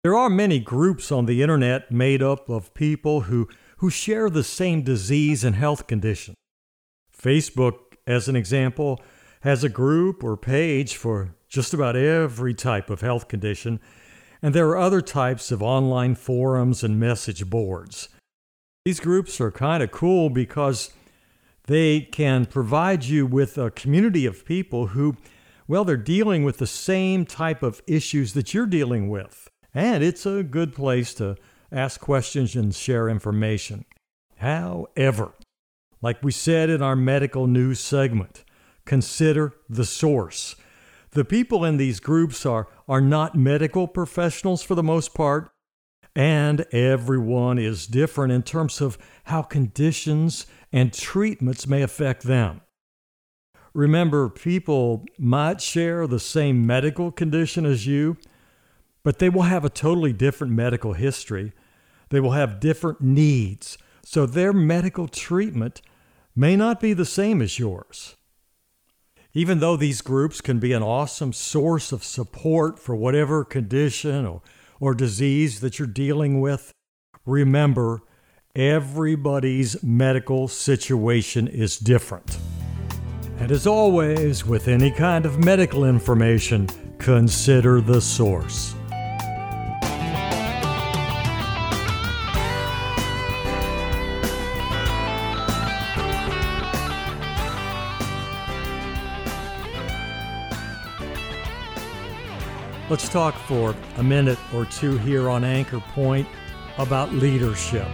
There 0.02 0.16
are 0.16 0.28
many 0.28 0.58
groups 0.58 1.12
on 1.12 1.26
the 1.26 1.42
internet 1.42 1.92
made 1.92 2.24
up 2.24 2.48
of 2.48 2.74
people 2.74 3.20
who, 3.20 3.48
who 3.76 3.88
share 3.88 4.28
the 4.28 4.42
same 4.42 4.82
disease 4.82 5.44
and 5.44 5.54
health 5.54 5.86
condition. 5.86 6.34
Facebook, 7.16 7.94
as 8.04 8.26
an 8.26 8.34
example, 8.34 9.00
has 9.42 9.62
a 9.62 9.68
group 9.68 10.24
or 10.24 10.36
page 10.36 10.96
for 10.96 11.36
just 11.48 11.72
about 11.72 11.94
every 11.94 12.52
type 12.52 12.90
of 12.90 13.00
health 13.00 13.28
condition, 13.28 13.78
and 14.42 14.56
there 14.56 14.70
are 14.70 14.76
other 14.76 15.00
types 15.00 15.52
of 15.52 15.62
online 15.62 16.16
forums 16.16 16.82
and 16.82 16.98
message 16.98 17.48
boards. 17.48 18.08
These 18.84 18.98
groups 18.98 19.40
are 19.40 19.52
kind 19.52 19.84
of 19.84 19.92
cool 19.92 20.30
because 20.30 20.90
they 21.66 22.00
can 22.00 22.46
provide 22.46 23.04
you 23.04 23.26
with 23.26 23.58
a 23.58 23.70
community 23.70 24.26
of 24.26 24.44
people 24.44 24.88
who, 24.88 25.16
well, 25.66 25.84
they're 25.84 25.96
dealing 25.96 26.44
with 26.44 26.58
the 26.58 26.66
same 26.66 27.24
type 27.24 27.62
of 27.62 27.82
issues 27.86 28.32
that 28.34 28.54
you're 28.54 28.66
dealing 28.66 29.08
with. 29.08 29.48
And 29.74 30.02
it's 30.02 30.24
a 30.24 30.42
good 30.42 30.74
place 30.74 31.12
to 31.14 31.36
ask 31.72 32.00
questions 32.00 32.54
and 32.54 32.74
share 32.74 33.08
information. 33.08 33.84
However, 34.36 35.32
like 36.00 36.22
we 36.22 36.32
said 36.32 36.70
in 36.70 36.82
our 36.82 36.96
medical 36.96 37.46
news 37.46 37.80
segment, 37.80 38.44
consider 38.84 39.54
the 39.68 39.84
source. 39.84 40.54
The 41.10 41.24
people 41.24 41.64
in 41.64 41.78
these 41.78 41.98
groups 41.98 42.46
are, 42.46 42.68
are 42.88 43.00
not 43.00 43.34
medical 43.34 43.88
professionals 43.88 44.62
for 44.62 44.74
the 44.74 44.82
most 44.82 45.14
part, 45.14 45.50
and 46.16 46.64
everyone 46.72 47.58
is 47.58 47.86
different 47.86 48.32
in 48.32 48.42
terms 48.42 48.80
of 48.80 48.96
how 49.24 49.42
conditions 49.42 50.46
and 50.72 50.90
treatments 50.92 51.66
may 51.66 51.82
affect 51.82 52.22
them. 52.22 52.62
Remember, 53.74 54.30
people 54.30 55.04
might 55.18 55.60
share 55.60 56.06
the 56.06 56.18
same 56.18 56.66
medical 56.66 57.12
condition 57.12 57.66
as 57.66 57.86
you, 57.86 58.16
but 59.02 59.18
they 59.18 59.28
will 59.28 59.42
have 59.42 59.66
a 59.66 59.70
totally 59.70 60.14
different 60.14 60.54
medical 60.54 60.94
history. 60.94 61.52
They 62.08 62.20
will 62.20 62.30
have 62.30 62.60
different 62.60 63.02
needs, 63.02 63.76
so 64.02 64.24
their 64.24 64.54
medical 64.54 65.08
treatment 65.08 65.82
may 66.34 66.56
not 66.56 66.80
be 66.80 66.94
the 66.94 67.04
same 67.04 67.42
as 67.42 67.58
yours. 67.58 68.16
Even 69.34 69.60
though 69.60 69.76
these 69.76 70.00
groups 70.00 70.40
can 70.40 70.60
be 70.60 70.72
an 70.72 70.82
awesome 70.82 71.34
source 71.34 71.92
of 71.92 72.02
support 72.02 72.78
for 72.78 72.96
whatever 72.96 73.44
condition 73.44 74.24
or, 74.24 74.40
or 74.80 74.94
disease 74.94 75.60
that 75.60 75.78
you're 75.78 75.88
dealing 75.88 76.40
with, 76.40 76.72
remember 77.24 78.02
Everybody's 78.56 79.82
medical 79.82 80.48
situation 80.48 81.46
is 81.46 81.76
different. 81.76 82.38
And 83.38 83.52
as 83.52 83.66
always, 83.66 84.46
with 84.46 84.66
any 84.66 84.90
kind 84.90 85.26
of 85.26 85.44
medical 85.44 85.84
information, 85.84 86.66
consider 86.96 87.82
the 87.82 88.00
source. 88.00 88.74
Let's 102.88 103.08
talk 103.08 103.34
for 103.34 103.74
a 103.96 104.02
minute 104.04 104.38
or 104.54 104.64
two 104.64 104.96
here 104.98 105.28
on 105.28 105.42
Anchor 105.42 105.80
Point 105.80 106.28
about 106.78 107.12
leadership. 107.12 107.88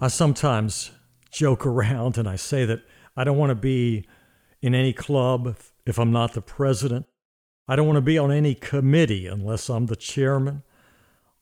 I 0.00 0.08
sometimes 0.08 0.90
joke 1.30 1.66
around 1.66 2.16
and 2.16 2.26
I 2.26 2.36
say 2.36 2.64
that 2.64 2.80
I 3.14 3.24
don't 3.24 3.36
want 3.36 3.50
to 3.50 3.54
be 3.54 4.06
in 4.62 4.74
any 4.74 4.94
club 4.94 5.54
if 5.84 5.98
I'm 5.98 6.10
not 6.10 6.32
the 6.32 6.40
president. 6.40 7.04
I 7.68 7.76
don't 7.76 7.86
want 7.86 7.98
to 7.98 8.00
be 8.00 8.16
on 8.16 8.32
any 8.32 8.54
committee 8.54 9.26
unless 9.26 9.68
I'm 9.68 9.84
the 9.84 9.96
chairman. 9.96 10.62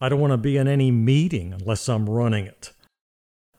I 0.00 0.08
don't 0.08 0.18
want 0.18 0.32
to 0.32 0.36
be 0.36 0.56
in 0.56 0.66
any 0.66 0.90
meeting 0.90 1.52
unless 1.52 1.88
I'm 1.88 2.10
running 2.10 2.44
it. 2.44 2.72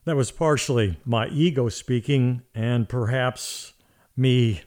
That 0.03 0.17
was 0.17 0.29
partially 0.29 0.97
my 1.05 1.29
ego 1.29 1.69
speaking 1.69 2.41
and 2.53 2.89
perhaps 2.89 3.71
me 4.17 4.63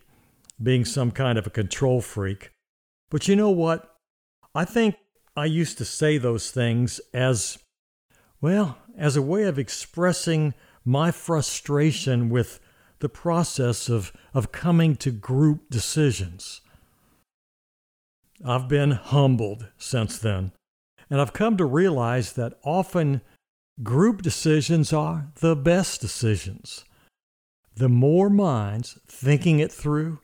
being 0.62 0.84
some 0.84 1.10
kind 1.10 1.38
of 1.38 1.46
a 1.46 1.50
control 1.50 2.00
freak. 2.00 2.50
But 3.10 3.28
you 3.28 3.36
know 3.36 3.50
what? 3.50 3.96
I 4.54 4.64
think 4.64 4.96
I 5.36 5.46
used 5.46 5.78
to 5.78 5.84
say 5.84 6.18
those 6.18 6.50
things 6.50 7.00
as, 7.12 7.58
well, 8.40 8.78
as 8.96 9.16
a 9.16 9.22
way 9.22 9.44
of 9.44 9.58
expressing 9.58 10.54
my 10.84 11.10
frustration 11.10 12.28
with 12.28 12.60
the 12.98 13.08
process 13.08 13.88
of, 13.88 14.12
of 14.34 14.52
coming 14.52 14.94
to 14.96 15.10
group 15.10 15.70
decisions. 15.70 16.60
I've 18.44 18.68
been 18.68 18.92
humbled 18.92 19.68
since 19.78 20.18
then, 20.18 20.52
and 21.08 21.20
I've 21.20 21.32
come 21.32 21.56
to 21.56 21.64
realize 21.64 22.32
that 22.32 22.58
often 22.64 23.20
group 23.82 24.22
decisions 24.22 24.92
are 24.92 25.28
the 25.40 25.56
best 25.56 26.00
decisions. 26.00 26.84
The 27.74 27.88
more 27.88 28.28
minds 28.28 28.98
thinking 29.06 29.60
it 29.60 29.72
through, 29.72 30.20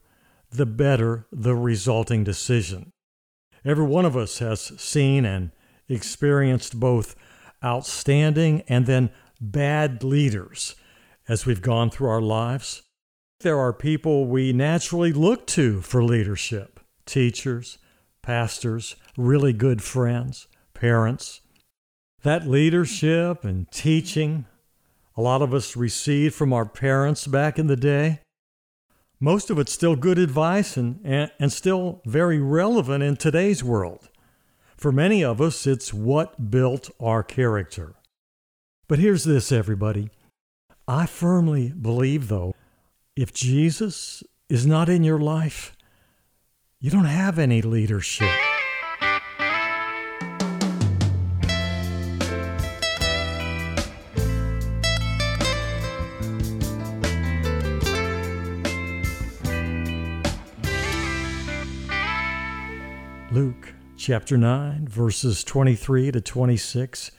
the 0.51 0.65
better 0.65 1.27
the 1.31 1.55
resulting 1.55 2.23
decision. 2.23 2.91
Every 3.63 3.85
one 3.85 4.05
of 4.05 4.15
us 4.15 4.39
has 4.39 4.61
seen 4.81 5.25
and 5.25 5.51
experienced 5.87 6.79
both 6.79 7.15
outstanding 7.63 8.63
and 8.67 8.85
then 8.85 9.09
bad 9.41 10.03
leaders 10.03 10.75
as 11.27 11.45
we've 11.45 11.61
gone 11.61 11.89
through 11.89 12.09
our 12.09 12.21
lives. 12.21 12.83
There 13.41 13.59
are 13.59 13.73
people 13.73 14.27
we 14.27 14.51
naturally 14.51 15.13
look 15.13 15.47
to 15.47 15.81
for 15.81 16.03
leadership 16.03 16.79
teachers, 17.05 17.79
pastors, 18.21 18.95
really 19.17 19.51
good 19.51 19.81
friends, 19.81 20.47
parents. 20.73 21.41
That 22.21 22.47
leadership 22.47 23.43
and 23.43 23.69
teaching, 23.71 24.45
a 25.17 25.21
lot 25.21 25.41
of 25.41 25.53
us 25.53 25.75
received 25.75 26.35
from 26.35 26.53
our 26.53 26.65
parents 26.65 27.25
back 27.25 27.57
in 27.57 27.67
the 27.67 27.75
day. 27.75 28.19
Most 29.21 29.49
of 29.49 29.59
it's 29.59 29.73
still 29.73 29.97
good 29.97 30.17
advice 30.17 30.77
and, 30.77 31.01
and, 31.03 31.29
and 31.39 31.51
still 31.51 32.01
very 32.05 32.39
relevant 32.39 33.03
in 33.03 33.17
today's 33.17 33.63
world. 33.63 34.09
For 34.77 34.93
many 34.93 35.23
of 35.23 35.41
us, 35.41 35.67
it's 35.67 35.93
what 35.93 36.49
built 36.49 36.89
our 37.01 37.21
character. 37.21 37.95
But 38.87 38.99
here's 38.99 39.25
this, 39.25 39.51
everybody. 39.51 40.09
I 40.87 41.05
firmly 41.05 41.69
believe, 41.69 42.29
though, 42.29 42.55
if 43.15 43.33
Jesus 43.33 44.23
is 44.47 44.65
not 44.65 44.87
in 44.87 45.03
your 45.03 45.19
life, 45.19 45.75
you 46.79 46.89
don't 46.89 47.03
have 47.03 47.37
any 47.37 47.61
leadership. 47.61 48.48
Chapter 64.09 64.39
9, 64.39 64.87
verses 64.87 65.43
23 65.43 66.11
to 66.11 66.19
26, 66.19 67.11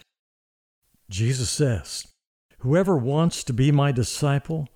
Jesus 1.09 1.48
says, 1.48 2.09
Whoever 2.59 2.96
wants 2.96 3.44
to 3.44 3.53
be 3.53 3.70
my 3.70 3.92
disciple 3.92 4.68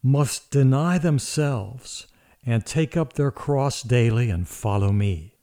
must 0.00 0.52
deny 0.52 0.98
themselves 0.98 2.06
and 2.46 2.64
take 2.64 2.96
up 2.96 3.14
their 3.14 3.32
cross 3.32 3.82
daily 3.82 4.30
and 4.30 4.46
follow 4.46 4.92
me. 4.92 5.34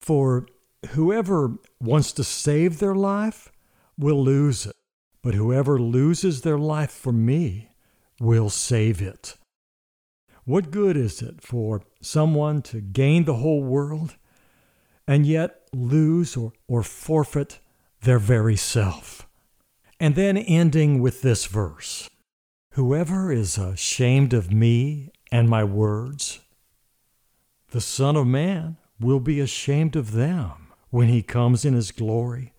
For 0.00 0.48
whoever 0.88 1.52
wants 1.80 2.10
to 2.14 2.24
save 2.24 2.80
their 2.80 2.96
life 2.96 3.52
will 3.96 4.20
lose 4.24 4.66
it, 4.66 4.74
but 5.22 5.34
whoever 5.34 5.78
loses 5.78 6.40
their 6.40 6.58
life 6.58 6.90
for 6.90 7.12
me 7.12 7.70
will 8.18 8.50
save 8.50 9.00
it. 9.00 9.36
What 10.42 10.72
good 10.72 10.96
is 10.96 11.22
it 11.22 11.40
for 11.40 11.82
someone 12.02 12.60
to 12.62 12.80
gain 12.80 13.24
the 13.24 13.34
whole 13.34 13.62
world 13.62 14.16
and 15.10 15.26
yet 15.26 15.62
lose 15.72 16.36
or, 16.36 16.52
or 16.68 16.84
forfeit 16.84 17.58
their 18.02 18.20
very 18.20 18.54
self? 18.54 19.26
And 19.98 20.14
then 20.14 20.38
ending 20.38 21.00
with 21.00 21.20
this 21.20 21.46
verse 21.46 22.08
Whoever 22.74 23.32
is 23.32 23.58
ashamed 23.58 24.32
of 24.32 24.52
me 24.52 25.10
and 25.32 25.50
my 25.50 25.64
words, 25.64 26.38
the 27.72 27.80
Son 27.80 28.14
of 28.14 28.28
Man 28.28 28.76
will 29.00 29.18
be 29.18 29.40
ashamed 29.40 29.96
of 29.96 30.12
them 30.12 30.68
when 30.90 31.08
he 31.08 31.22
comes 31.22 31.64
in 31.64 31.74
his 31.74 31.90
glory 31.90 32.52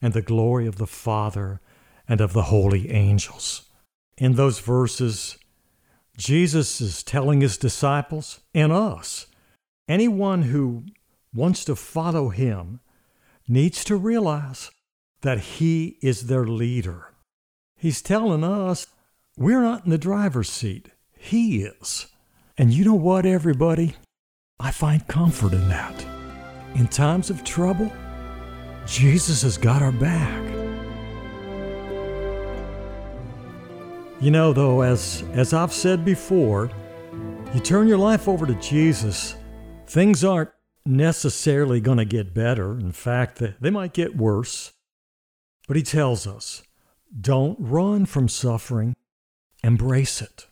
and 0.00 0.12
the 0.12 0.22
glory 0.22 0.68
of 0.68 0.76
the 0.76 0.86
Father 0.86 1.60
and 2.08 2.20
of 2.20 2.32
the 2.32 2.44
holy 2.44 2.92
angels. 2.92 3.62
In 4.16 4.34
those 4.36 4.60
verses, 4.60 5.38
Jesus 6.16 6.80
is 6.80 7.02
telling 7.02 7.40
his 7.40 7.58
disciples 7.58 8.38
and 8.54 8.70
us 8.70 9.26
anyone 9.88 10.42
who 10.42 10.84
wants 11.36 11.64
to 11.66 11.76
follow 11.76 12.30
him 12.30 12.80
needs 13.46 13.84
to 13.84 13.96
realize 13.96 14.70
that 15.20 15.38
he 15.38 15.98
is 16.02 16.26
their 16.26 16.46
leader. 16.46 17.12
He's 17.76 18.02
telling 18.02 18.42
us 18.42 18.86
we're 19.36 19.62
not 19.62 19.84
in 19.84 19.90
the 19.90 19.98
driver's 19.98 20.48
seat, 20.48 20.88
he 21.16 21.62
is. 21.62 22.06
And 22.56 22.72
you 22.72 22.84
know 22.84 22.94
what, 22.94 23.26
everybody? 23.26 23.94
I 24.58 24.70
find 24.70 25.06
comfort 25.06 25.52
in 25.52 25.68
that. 25.68 26.06
In 26.74 26.88
times 26.88 27.28
of 27.28 27.44
trouble, 27.44 27.92
Jesus 28.86 29.42
has 29.42 29.58
got 29.58 29.82
our 29.82 29.92
back. 29.92 30.42
You 34.20 34.30
know, 34.30 34.54
though, 34.54 34.80
as, 34.80 35.22
as 35.34 35.52
I've 35.52 35.72
said 35.74 36.02
before, 36.02 36.70
you 37.52 37.60
turn 37.60 37.86
your 37.86 37.98
life 37.98 38.28
over 38.28 38.46
to 38.46 38.54
Jesus, 38.54 39.36
things 39.86 40.24
aren't 40.24 40.50
necessarily 40.86 41.80
going 41.80 41.98
to 41.98 42.04
get 42.04 42.34
better. 42.34 42.78
In 42.78 42.92
fact, 42.92 43.42
they 43.60 43.70
might 43.70 43.92
get 43.92 44.16
worse. 44.16 44.72
But 45.66 45.76
he 45.76 45.82
tells 45.82 46.26
us 46.26 46.62
don't 47.18 47.56
run 47.60 48.06
from 48.06 48.28
suffering, 48.28 48.94
embrace 49.62 50.20
it. 50.20 50.46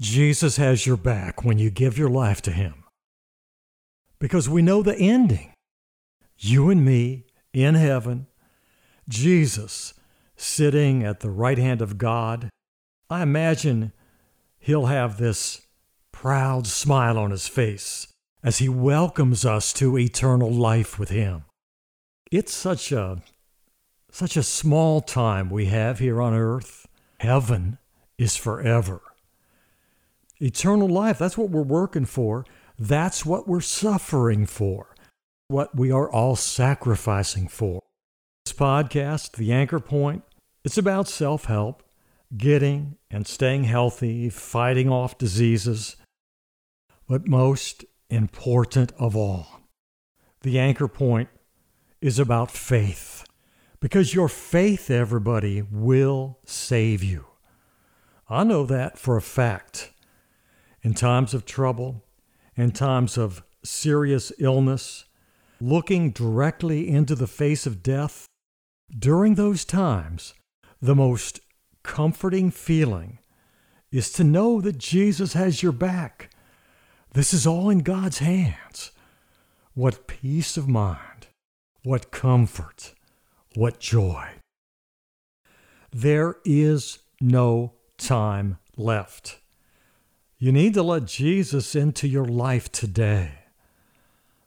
Jesus 0.00 0.56
has 0.56 0.86
your 0.86 0.96
back 0.96 1.44
when 1.44 1.58
you 1.58 1.70
give 1.70 1.98
your 1.98 2.08
life 2.08 2.42
to 2.42 2.50
him. 2.50 2.84
Because 4.18 4.48
we 4.48 4.62
know 4.62 4.82
the 4.82 4.96
ending. 4.96 5.52
You 6.38 6.70
and 6.70 6.84
me 6.84 7.26
in 7.52 7.74
heaven, 7.74 8.26
Jesus 9.08 9.94
sitting 10.36 11.04
at 11.04 11.20
the 11.20 11.30
right 11.30 11.58
hand 11.58 11.82
of 11.82 11.98
God 11.98 12.50
I 13.12 13.20
imagine 13.20 13.92
he'll 14.58 14.86
have 14.86 15.18
this 15.18 15.60
proud 16.12 16.66
smile 16.66 17.18
on 17.18 17.30
his 17.30 17.46
face 17.46 18.06
as 18.42 18.58
he 18.58 18.68
welcomes 18.68 19.44
us 19.44 19.72
to 19.74 19.98
eternal 19.98 20.50
life 20.50 20.98
with 20.98 21.10
him. 21.10 21.44
It's 22.30 22.52
such 22.52 22.92
a 22.92 23.22
such 24.10 24.36
a 24.36 24.42
small 24.42 25.00
time 25.00 25.48
we 25.48 25.66
have 25.66 25.98
here 25.98 26.20
on 26.20 26.34
earth. 26.34 26.86
Heaven 27.20 27.78
is 28.18 28.36
forever. 28.36 29.00
Eternal 30.40 30.88
life, 30.88 31.18
that's 31.18 31.38
what 31.38 31.50
we're 31.50 31.62
working 31.62 32.04
for. 32.04 32.44
That's 32.78 33.24
what 33.24 33.48
we're 33.48 33.60
suffering 33.60 34.44
for. 34.44 34.94
What 35.48 35.74
we 35.74 35.90
are 35.90 36.10
all 36.10 36.36
sacrificing 36.36 37.48
for. 37.48 37.80
This 38.44 38.52
podcast, 38.52 39.36
The 39.36 39.52
Anchor 39.52 39.80
Point, 39.80 40.24
it's 40.64 40.78
about 40.78 41.08
self 41.08 41.46
help 41.46 41.82
getting 42.36 42.96
and 43.10 43.26
staying 43.26 43.64
healthy, 43.64 44.30
fighting 44.30 44.88
off 44.88 45.18
diseases. 45.18 45.96
But 47.06 47.28
most 47.28 47.84
important 48.12 48.92
of 48.98 49.16
all, 49.16 49.60
the 50.42 50.58
anchor 50.58 50.88
point 50.88 51.28
is 52.00 52.18
about 52.18 52.50
faith. 52.50 53.24
Because 53.80 54.14
your 54.14 54.28
faith, 54.28 54.90
everybody, 54.90 55.62
will 55.62 56.38
save 56.44 57.02
you. 57.02 57.26
I 58.28 58.44
know 58.44 58.64
that 58.66 58.98
for 58.98 59.16
a 59.16 59.22
fact. 59.22 59.92
In 60.82 60.94
times 60.94 61.32
of 61.32 61.44
trouble, 61.44 62.04
in 62.56 62.72
times 62.72 63.16
of 63.16 63.42
serious 63.64 64.32
illness, 64.38 65.04
looking 65.60 66.10
directly 66.10 66.88
into 66.88 67.14
the 67.14 67.26
face 67.26 67.66
of 67.66 67.82
death, 67.82 68.26
during 68.96 69.36
those 69.36 69.64
times, 69.64 70.34
the 70.80 70.94
most 70.94 71.40
comforting 71.82 72.50
feeling 72.50 73.18
is 73.90 74.12
to 74.12 74.24
know 74.24 74.60
that 74.60 74.78
Jesus 74.78 75.34
has 75.34 75.62
your 75.62 75.72
back. 75.72 76.31
This 77.14 77.34
is 77.34 77.46
all 77.46 77.68
in 77.68 77.80
God's 77.80 78.18
hands. 78.18 78.90
What 79.74 80.06
peace 80.06 80.56
of 80.56 80.68
mind, 80.68 81.26
what 81.82 82.10
comfort, 82.10 82.94
what 83.54 83.78
joy. 83.78 84.28
There 85.90 86.36
is 86.44 87.00
no 87.20 87.74
time 87.98 88.58
left. 88.76 89.40
You 90.38 90.52
need 90.52 90.72
to 90.74 90.82
let 90.82 91.04
Jesus 91.04 91.74
into 91.74 92.08
your 92.08 92.24
life 92.24 92.72
today. 92.72 93.40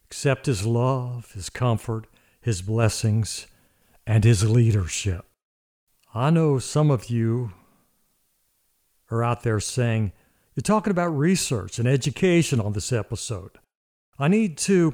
Accept 0.06 0.48
his 0.48 0.66
love, 0.66 1.34
his 1.34 1.50
comfort, 1.50 2.08
his 2.42 2.62
blessings, 2.64 3.46
and 4.08 4.24
his 4.24 4.50
leadership. 4.50 5.26
I 6.14 6.32
know 6.32 6.58
some 6.58 6.90
of 6.90 7.10
you 7.10 7.52
are 9.12 9.24
out 9.24 9.44
there 9.44 9.60
saying, 9.60 10.14
You're 10.56 10.62
talking 10.62 10.92
about 10.92 11.10
research 11.10 11.80
and 11.80 11.88
education 11.88 12.62
on 12.62 12.72
this 12.74 12.94
episode. 12.94 13.52
I 14.18 14.30
need 14.30 14.58
to 14.60 14.94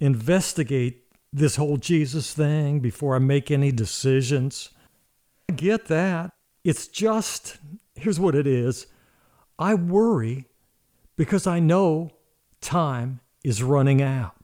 investigate 0.00 1.04
this 1.32 1.56
whole 1.56 1.76
Jesus 1.76 2.32
thing 2.32 2.80
before 2.80 3.14
I 3.14 3.20
make 3.20 3.50
any 3.50 3.70
decisions. 3.70 4.70
I 5.48 5.52
get 5.52 5.86
that. 5.86 6.32
It's 6.64 6.88
just, 6.88 7.58
here's 7.94 8.18
what 8.18 8.34
it 8.34 8.48
is 8.48 8.86
I 9.58 9.74
worry 9.74 10.46
because 11.16 11.46
I 11.46 11.60
know 11.60 12.10
time 12.60 13.20
is 13.44 13.62
running 13.62 14.02
out. 14.02 14.34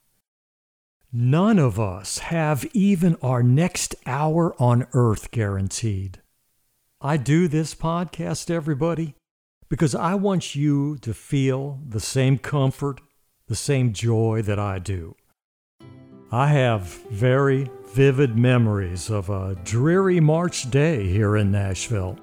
None 1.12 1.58
of 1.58 1.80
us 1.80 2.18
have 2.18 2.64
even 2.72 3.16
our 3.20 3.42
next 3.42 3.96
hour 4.06 4.54
on 4.62 4.86
earth 4.92 5.32
guaranteed. 5.32 6.20
I 7.00 7.16
do 7.16 7.48
this 7.48 7.74
podcast, 7.74 8.48
everybody, 8.48 9.16
because 9.72 9.94
I 9.94 10.16
want 10.16 10.54
you 10.54 10.98
to 10.98 11.14
feel 11.14 11.80
the 11.88 11.98
same 11.98 12.36
comfort, 12.36 13.00
the 13.46 13.56
same 13.56 13.94
joy 13.94 14.42
that 14.42 14.58
I 14.58 14.78
do. 14.78 15.16
I 16.30 16.48
have 16.48 16.82
very 17.08 17.70
vivid 17.86 18.36
memories 18.36 19.08
of 19.08 19.30
a 19.30 19.54
dreary 19.64 20.20
March 20.20 20.70
day 20.70 21.08
here 21.08 21.38
in 21.38 21.50
Nashville. 21.50 22.18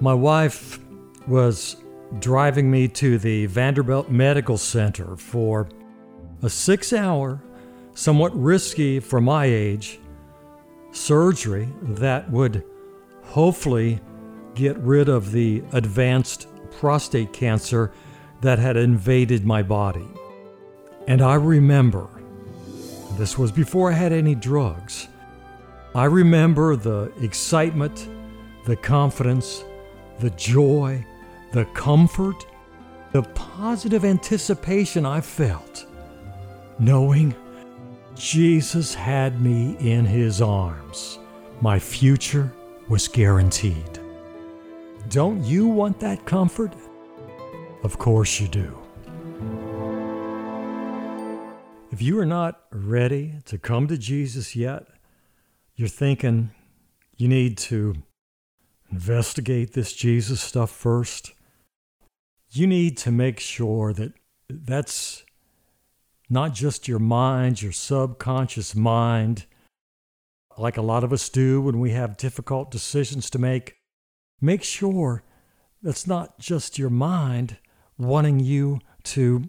My 0.00 0.14
wife 0.14 0.78
was 1.26 1.74
driving 2.20 2.70
me 2.70 2.86
to 2.86 3.18
the 3.18 3.46
Vanderbilt 3.46 4.08
Medical 4.08 4.56
Center 4.56 5.16
for 5.16 5.68
a 6.42 6.48
six 6.48 6.92
hour 6.92 7.42
somewhat 7.94 8.32
risky 8.32 9.00
for 9.00 9.20
my 9.20 9.46
age 9.46 9.98
surgery 10.92 11.68
that 11.82 12.30
would 12.30 12.62
hopefully 13.24 13.98
get 14.54 14.78
rid 14.78 15.08
of 15.08 15.32
the 15.32 15.64
advanced 15.72 16.46
prostate 16.82 17.32
cancer 17.32 17.92
that 18.40 18.58
had 18.58 18.76
invaded 18.76 19.46
my 19.46 19.62
body. 19.62 20.08
And 21.06 21.22
I 21.22 21.36
remember, 21.36 22.08
this 23.12 23.38
was 23.38 23.52
before 23.52 23.92
I 23.92 23.94
had 23.94 24.12
any 24.12 24.34
drugs, 24.34 25.06
I 25.94 26.06
remember 26.06 26.74
the 26.74 27.12
excitement, 27.20 28.08
the 28.66 28.74
confidence, 28.74 29.62
the 30.18 30.30
joy, 30.30 31.06
the 31.52 31.66
comfort, 31.66 32.44
the 33.12 33.22
positive 33.22 34.04
anticipation 34.04 35.06
I 35.06 35.20
felt, 35.20 35.86
knowing 36.80 37.32
Jesus 38.16 38.92
had 38.92 39.40
me 39.40 39.76
in 39.78 40.04
his 40.04 40.42
arms. 40.42 41.20
My 41.60 41.78
future 41.78 42.52
was 42.88 43.06
guaranteed. 43.06 44.01
Don't 45.12 45.44
you 45.44 45.66
want 45.66 46.00
that 46.00 46.24
comfort? 46.24 46.72
Of 47.82 47.98
course 47.98 48.40
you 48.40 48.48
do. 48.48 48.78
If 51.90 52.00
you 52.00 52.18
are 52.18 52.24
not 52.24 52.62
ready 52.72 53.34
to 53.44 53.58
come 53.58 53.88
to 53.88 53.98
Jesus 53.98 54.56
yet, 54.56 54.86
you're 55.76 55.86
thinking 55.86 56.52
you 57.18 57.28
need 57.28 57.58
to 57.58 57.96
investigate 58.90 59.74
this 59.74 59.92
Jesus 59.92 60.40
stuff 60.40 60.70
first. 60.70 61.32
You 62.50 62.66
need 62.66 62.96
to 62.96 63.10
make 63.10 63.38
sure 63.38 63.92
that 63.92 64.14
that's 64.48 65.24
not 66.30 66.54
just 66.54 66.88
your 66.88 66.98
mind, 66.98 67.60
your 67.60 67.72
subconscious 67.72 68.74
mind, 68.74 69.44
like 70.56 70.78
a 70.78 70.82
lot 70.82 71.04
of 71.04 71.12
us 71.12 71.28
do 71.28 71.60
when 71.60 71.80
we 71.80 71.90
have 71.90 72.16
difficult 72.16 72.70
decisions 72.70 73.28
to 73.28 73.38
make. 73.38 73.76
Make 74.44 74.64
sure 74.64 75.22
that's 75.84 76.08
not 76.08 76.40
just 76.40 76.76
your 76.76 76.90
mind 76.90 77.58
wanting 77.96 78.40
you 78.40 78.80
to 79.04 79.44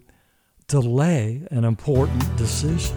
delay 0.68 1.42
an 1.50 1.64
important 1.64 2.36
decision. 2.36 2.96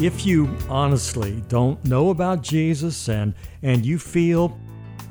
If 0.00 0.24
you 0.24 0.48
honestly 0.70 1.44
don't 1.48 1.84
know 1.84 2.08
about 2.08 2.40
Jesus 2.40 3.10
and, 3.10 3.34
and 3.62 3.84
you 3.84 3.98
feel 3.98 4.58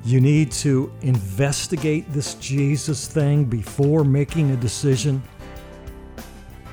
you 0.03 0.19
need 0.19 0.51
to 0.51 0.91
investigate 1.01 2.11
this 2.11 2.33
Jesus 2.35 3.07
thing 3.07 3.45
before 3.45 4.03
making 4.03 4.49
a 4.49 4.57
decision, 4.57 5.21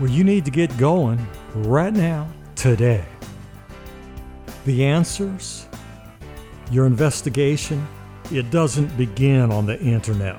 well, 0.00 0.10
you 0.10 0.24
need 0.24 0.46
to 0.46 0.50
get 0.50 0.76
going 0.78 1.24
right 1.54 1.92
now, 1.92 2.26
today. 2.54 3.04
The 4.64 4.86
answers, 4.86 5.66
your 6.70 6.86
investigation, 6.86 7.86
it 8.32 8.50
doesn't 8.50 8.96
begin 8.96 9.52
on 9.52 9.66
the 9.66 9.78
internet. 9.78 10.38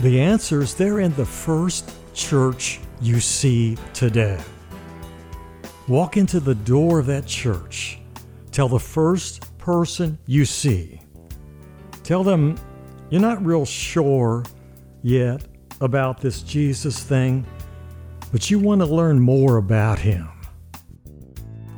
The 0.00 0.20
answers, 0.20 0.74
they're 0.74 1.00
in 1.00 1.14
the 1.14 1.24
first 1.24 1.90
church 2.14 2.80
you 3.00 3.18
see 3.20 3.78
today. 3.94 4.38
Walk 5.88 6.18
into 6.18 6.38
the 6.38 6.54
door 6.54 6.98
of 6.98 7.06
that 7.06 7.26
church. 7.26 7.98
Tell 8.52 8.68
the 8.68 8.78
first 8.78 9.56
person 9.56 10.18
you 10.26 10.44
see. 10.44 11.00
Tell 12.02 12.22
them 12.22 12.56
you're 13.08 13.20
not 13.20 13.44
real 13.44 13.64
sure 13.64 14.44
yet 15.02 15.46
about 15.80 16.20
this 16.20 16.42
Jesus 16.42 17.02
thing, 17.02 17.46
but 18.32 18.50
you 18.50 18.58
want 18.58 18.80
to 18.80 18.86
learn 18.86 19.20
more 19.20 19.56
about 19.56 19.98
him. 19.98 20.28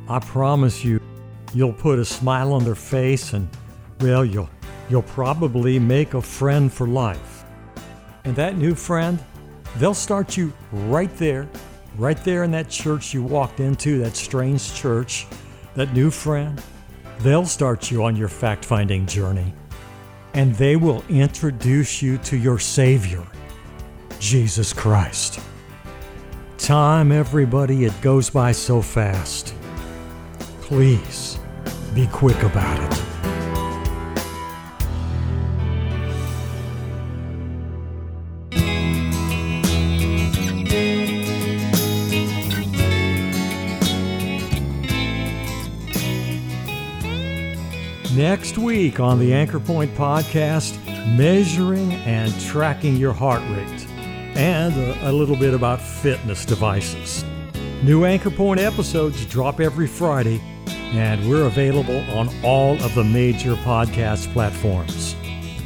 I 0.07 0.19
promise 0.19 0.83
you, 0.83 1.01
you'll 1.53 1.73
put 1.73 1.99
a 1.99 2.05
smile 2.05 2.53
on 2.53 2.63
their 2.63 2.75
face 2.75 3.33
and, 3.33 3.47
well, 3.99 4.25
you'll, 4.25 4.49
you'll 4.89 5.03
probably 5.03 5.79
make 5.79 6.13
a 6.13 6.21
friend 6.21 6.71
for 6.71 6.87
life. 6.87 7.45
And 8.23 8.35
that 8.35 8.57
new 8.57 8.75
friend, 8.75 9.19
they'll 9.77 9.93
start 9.93 10.37
you 10.37 10.53
right 10.71 11.15
there 11.17 11.47
right 11.97 12.17
there 12.23 12.43
in 12.43 12.51
that 12.51 12.69
church 12.69 13.13
you 13.13 13.23
walked 13.23 13.59
into, 13.59 13.99
that 13.99 14.15
strange 14.15 14.73
church, 14.73 15.27
that 15.75 15.93
new 15.93 16.09
friend, 16.09 16.61
they'll 17.19 17.45
start 17.45 17.91
you 17.91 18.03
on 18.03 18.15
your 18.15 18.27
fact 18.27 18.65
finding 18.65 19.05
journey. 19.05 19.53
And 20.33 20.55
they 20.55 20.75
will 20.75 21.03
introduce 21.09 22.01
you 22.01 22.17
to 22.19 22.37
your 22.37 22.57
Savior, 22.57 23.23
Jesus 24.19 24.73
Christ. 24.73 25.39
Time, 26.63 27.11
everybody, 27.11 27.83
it 27.83 27.91
goes 27.99 28.29
by 28.29 28.53
so 28.53 28.81
fast. 28.81 29.53
Please 30.61 31.37
be 31.93 32.07
quick 32.07 32.41
about 32.41 32.79
it. 32.79 33.03
Next 48.15 48.57
week 48.57 49.01
on 49.01 49.19
the 49.19 49.33
Anchor 49.33 49.59
Point 49.59 49.93
podcast, 49.95 50.77
measuring 51.17 51.91
and 52.05 52.33
tracking 52.39 52.95
your 52.95 53.11
heart 53.11 53.41
rate, 53.49 53.85
and 54.43 54.75
a, 54.75 55.09
a 55.09 55.11
little 55.11 55.37
bit 55.37 55.53
about 55.53 55.81
fitness 55.81 56.45
devices. 56.45 57.23
New 57.81 58.03
Anchor 58.03 58.29
Point 58.29 58.59
episodes 58.59 59.25
drop 59.25 59.61
every 59.61 59.87
Friday, 59.87 60.41
and 60.67 61.29
we're 61.29 61.45
available 61.45 62.01
on 62.11 62.29
all 62.43 62.73
of 62.83 62.93
the 62.93 63.05
major 63.05 63.55
podcast 63.55 64.31
platforms. 64.33 65.15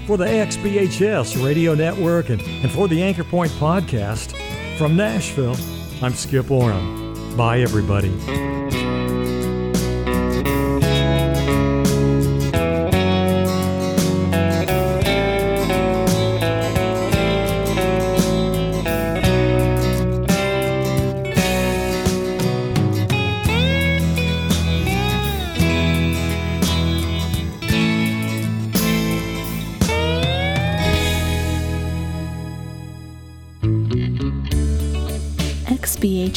For 0.05 0.15
the 0.15 0.25
XBHS 0.25 1.43
radio 1.43 1.73
network 1.73 2.29
and, 2.29 2.39
and 2.41 2.71
for 2.71 2.87
the 2.87 3.01
Anchor 3.01 3.23
Point 3.23 3.51
podcast, 3.53 4.37
from 4.77 4.95
Nashville, 4.95 5.57
I'm 6.03 6.13
Skip 6.13 6.51
Oram. 6.51 7.35
Bye, 7.35 7.61
everybody. 7.61 8.11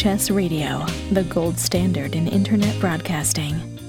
XBHS 0.01 0.35
Radio, 0.35 0.87
the 1.13 1.25
gold 1.25 1.59
standard 1.59 2.15
in 2.15 2.27
Internet 2.27 2.81
broadcasting. 2.81 3.80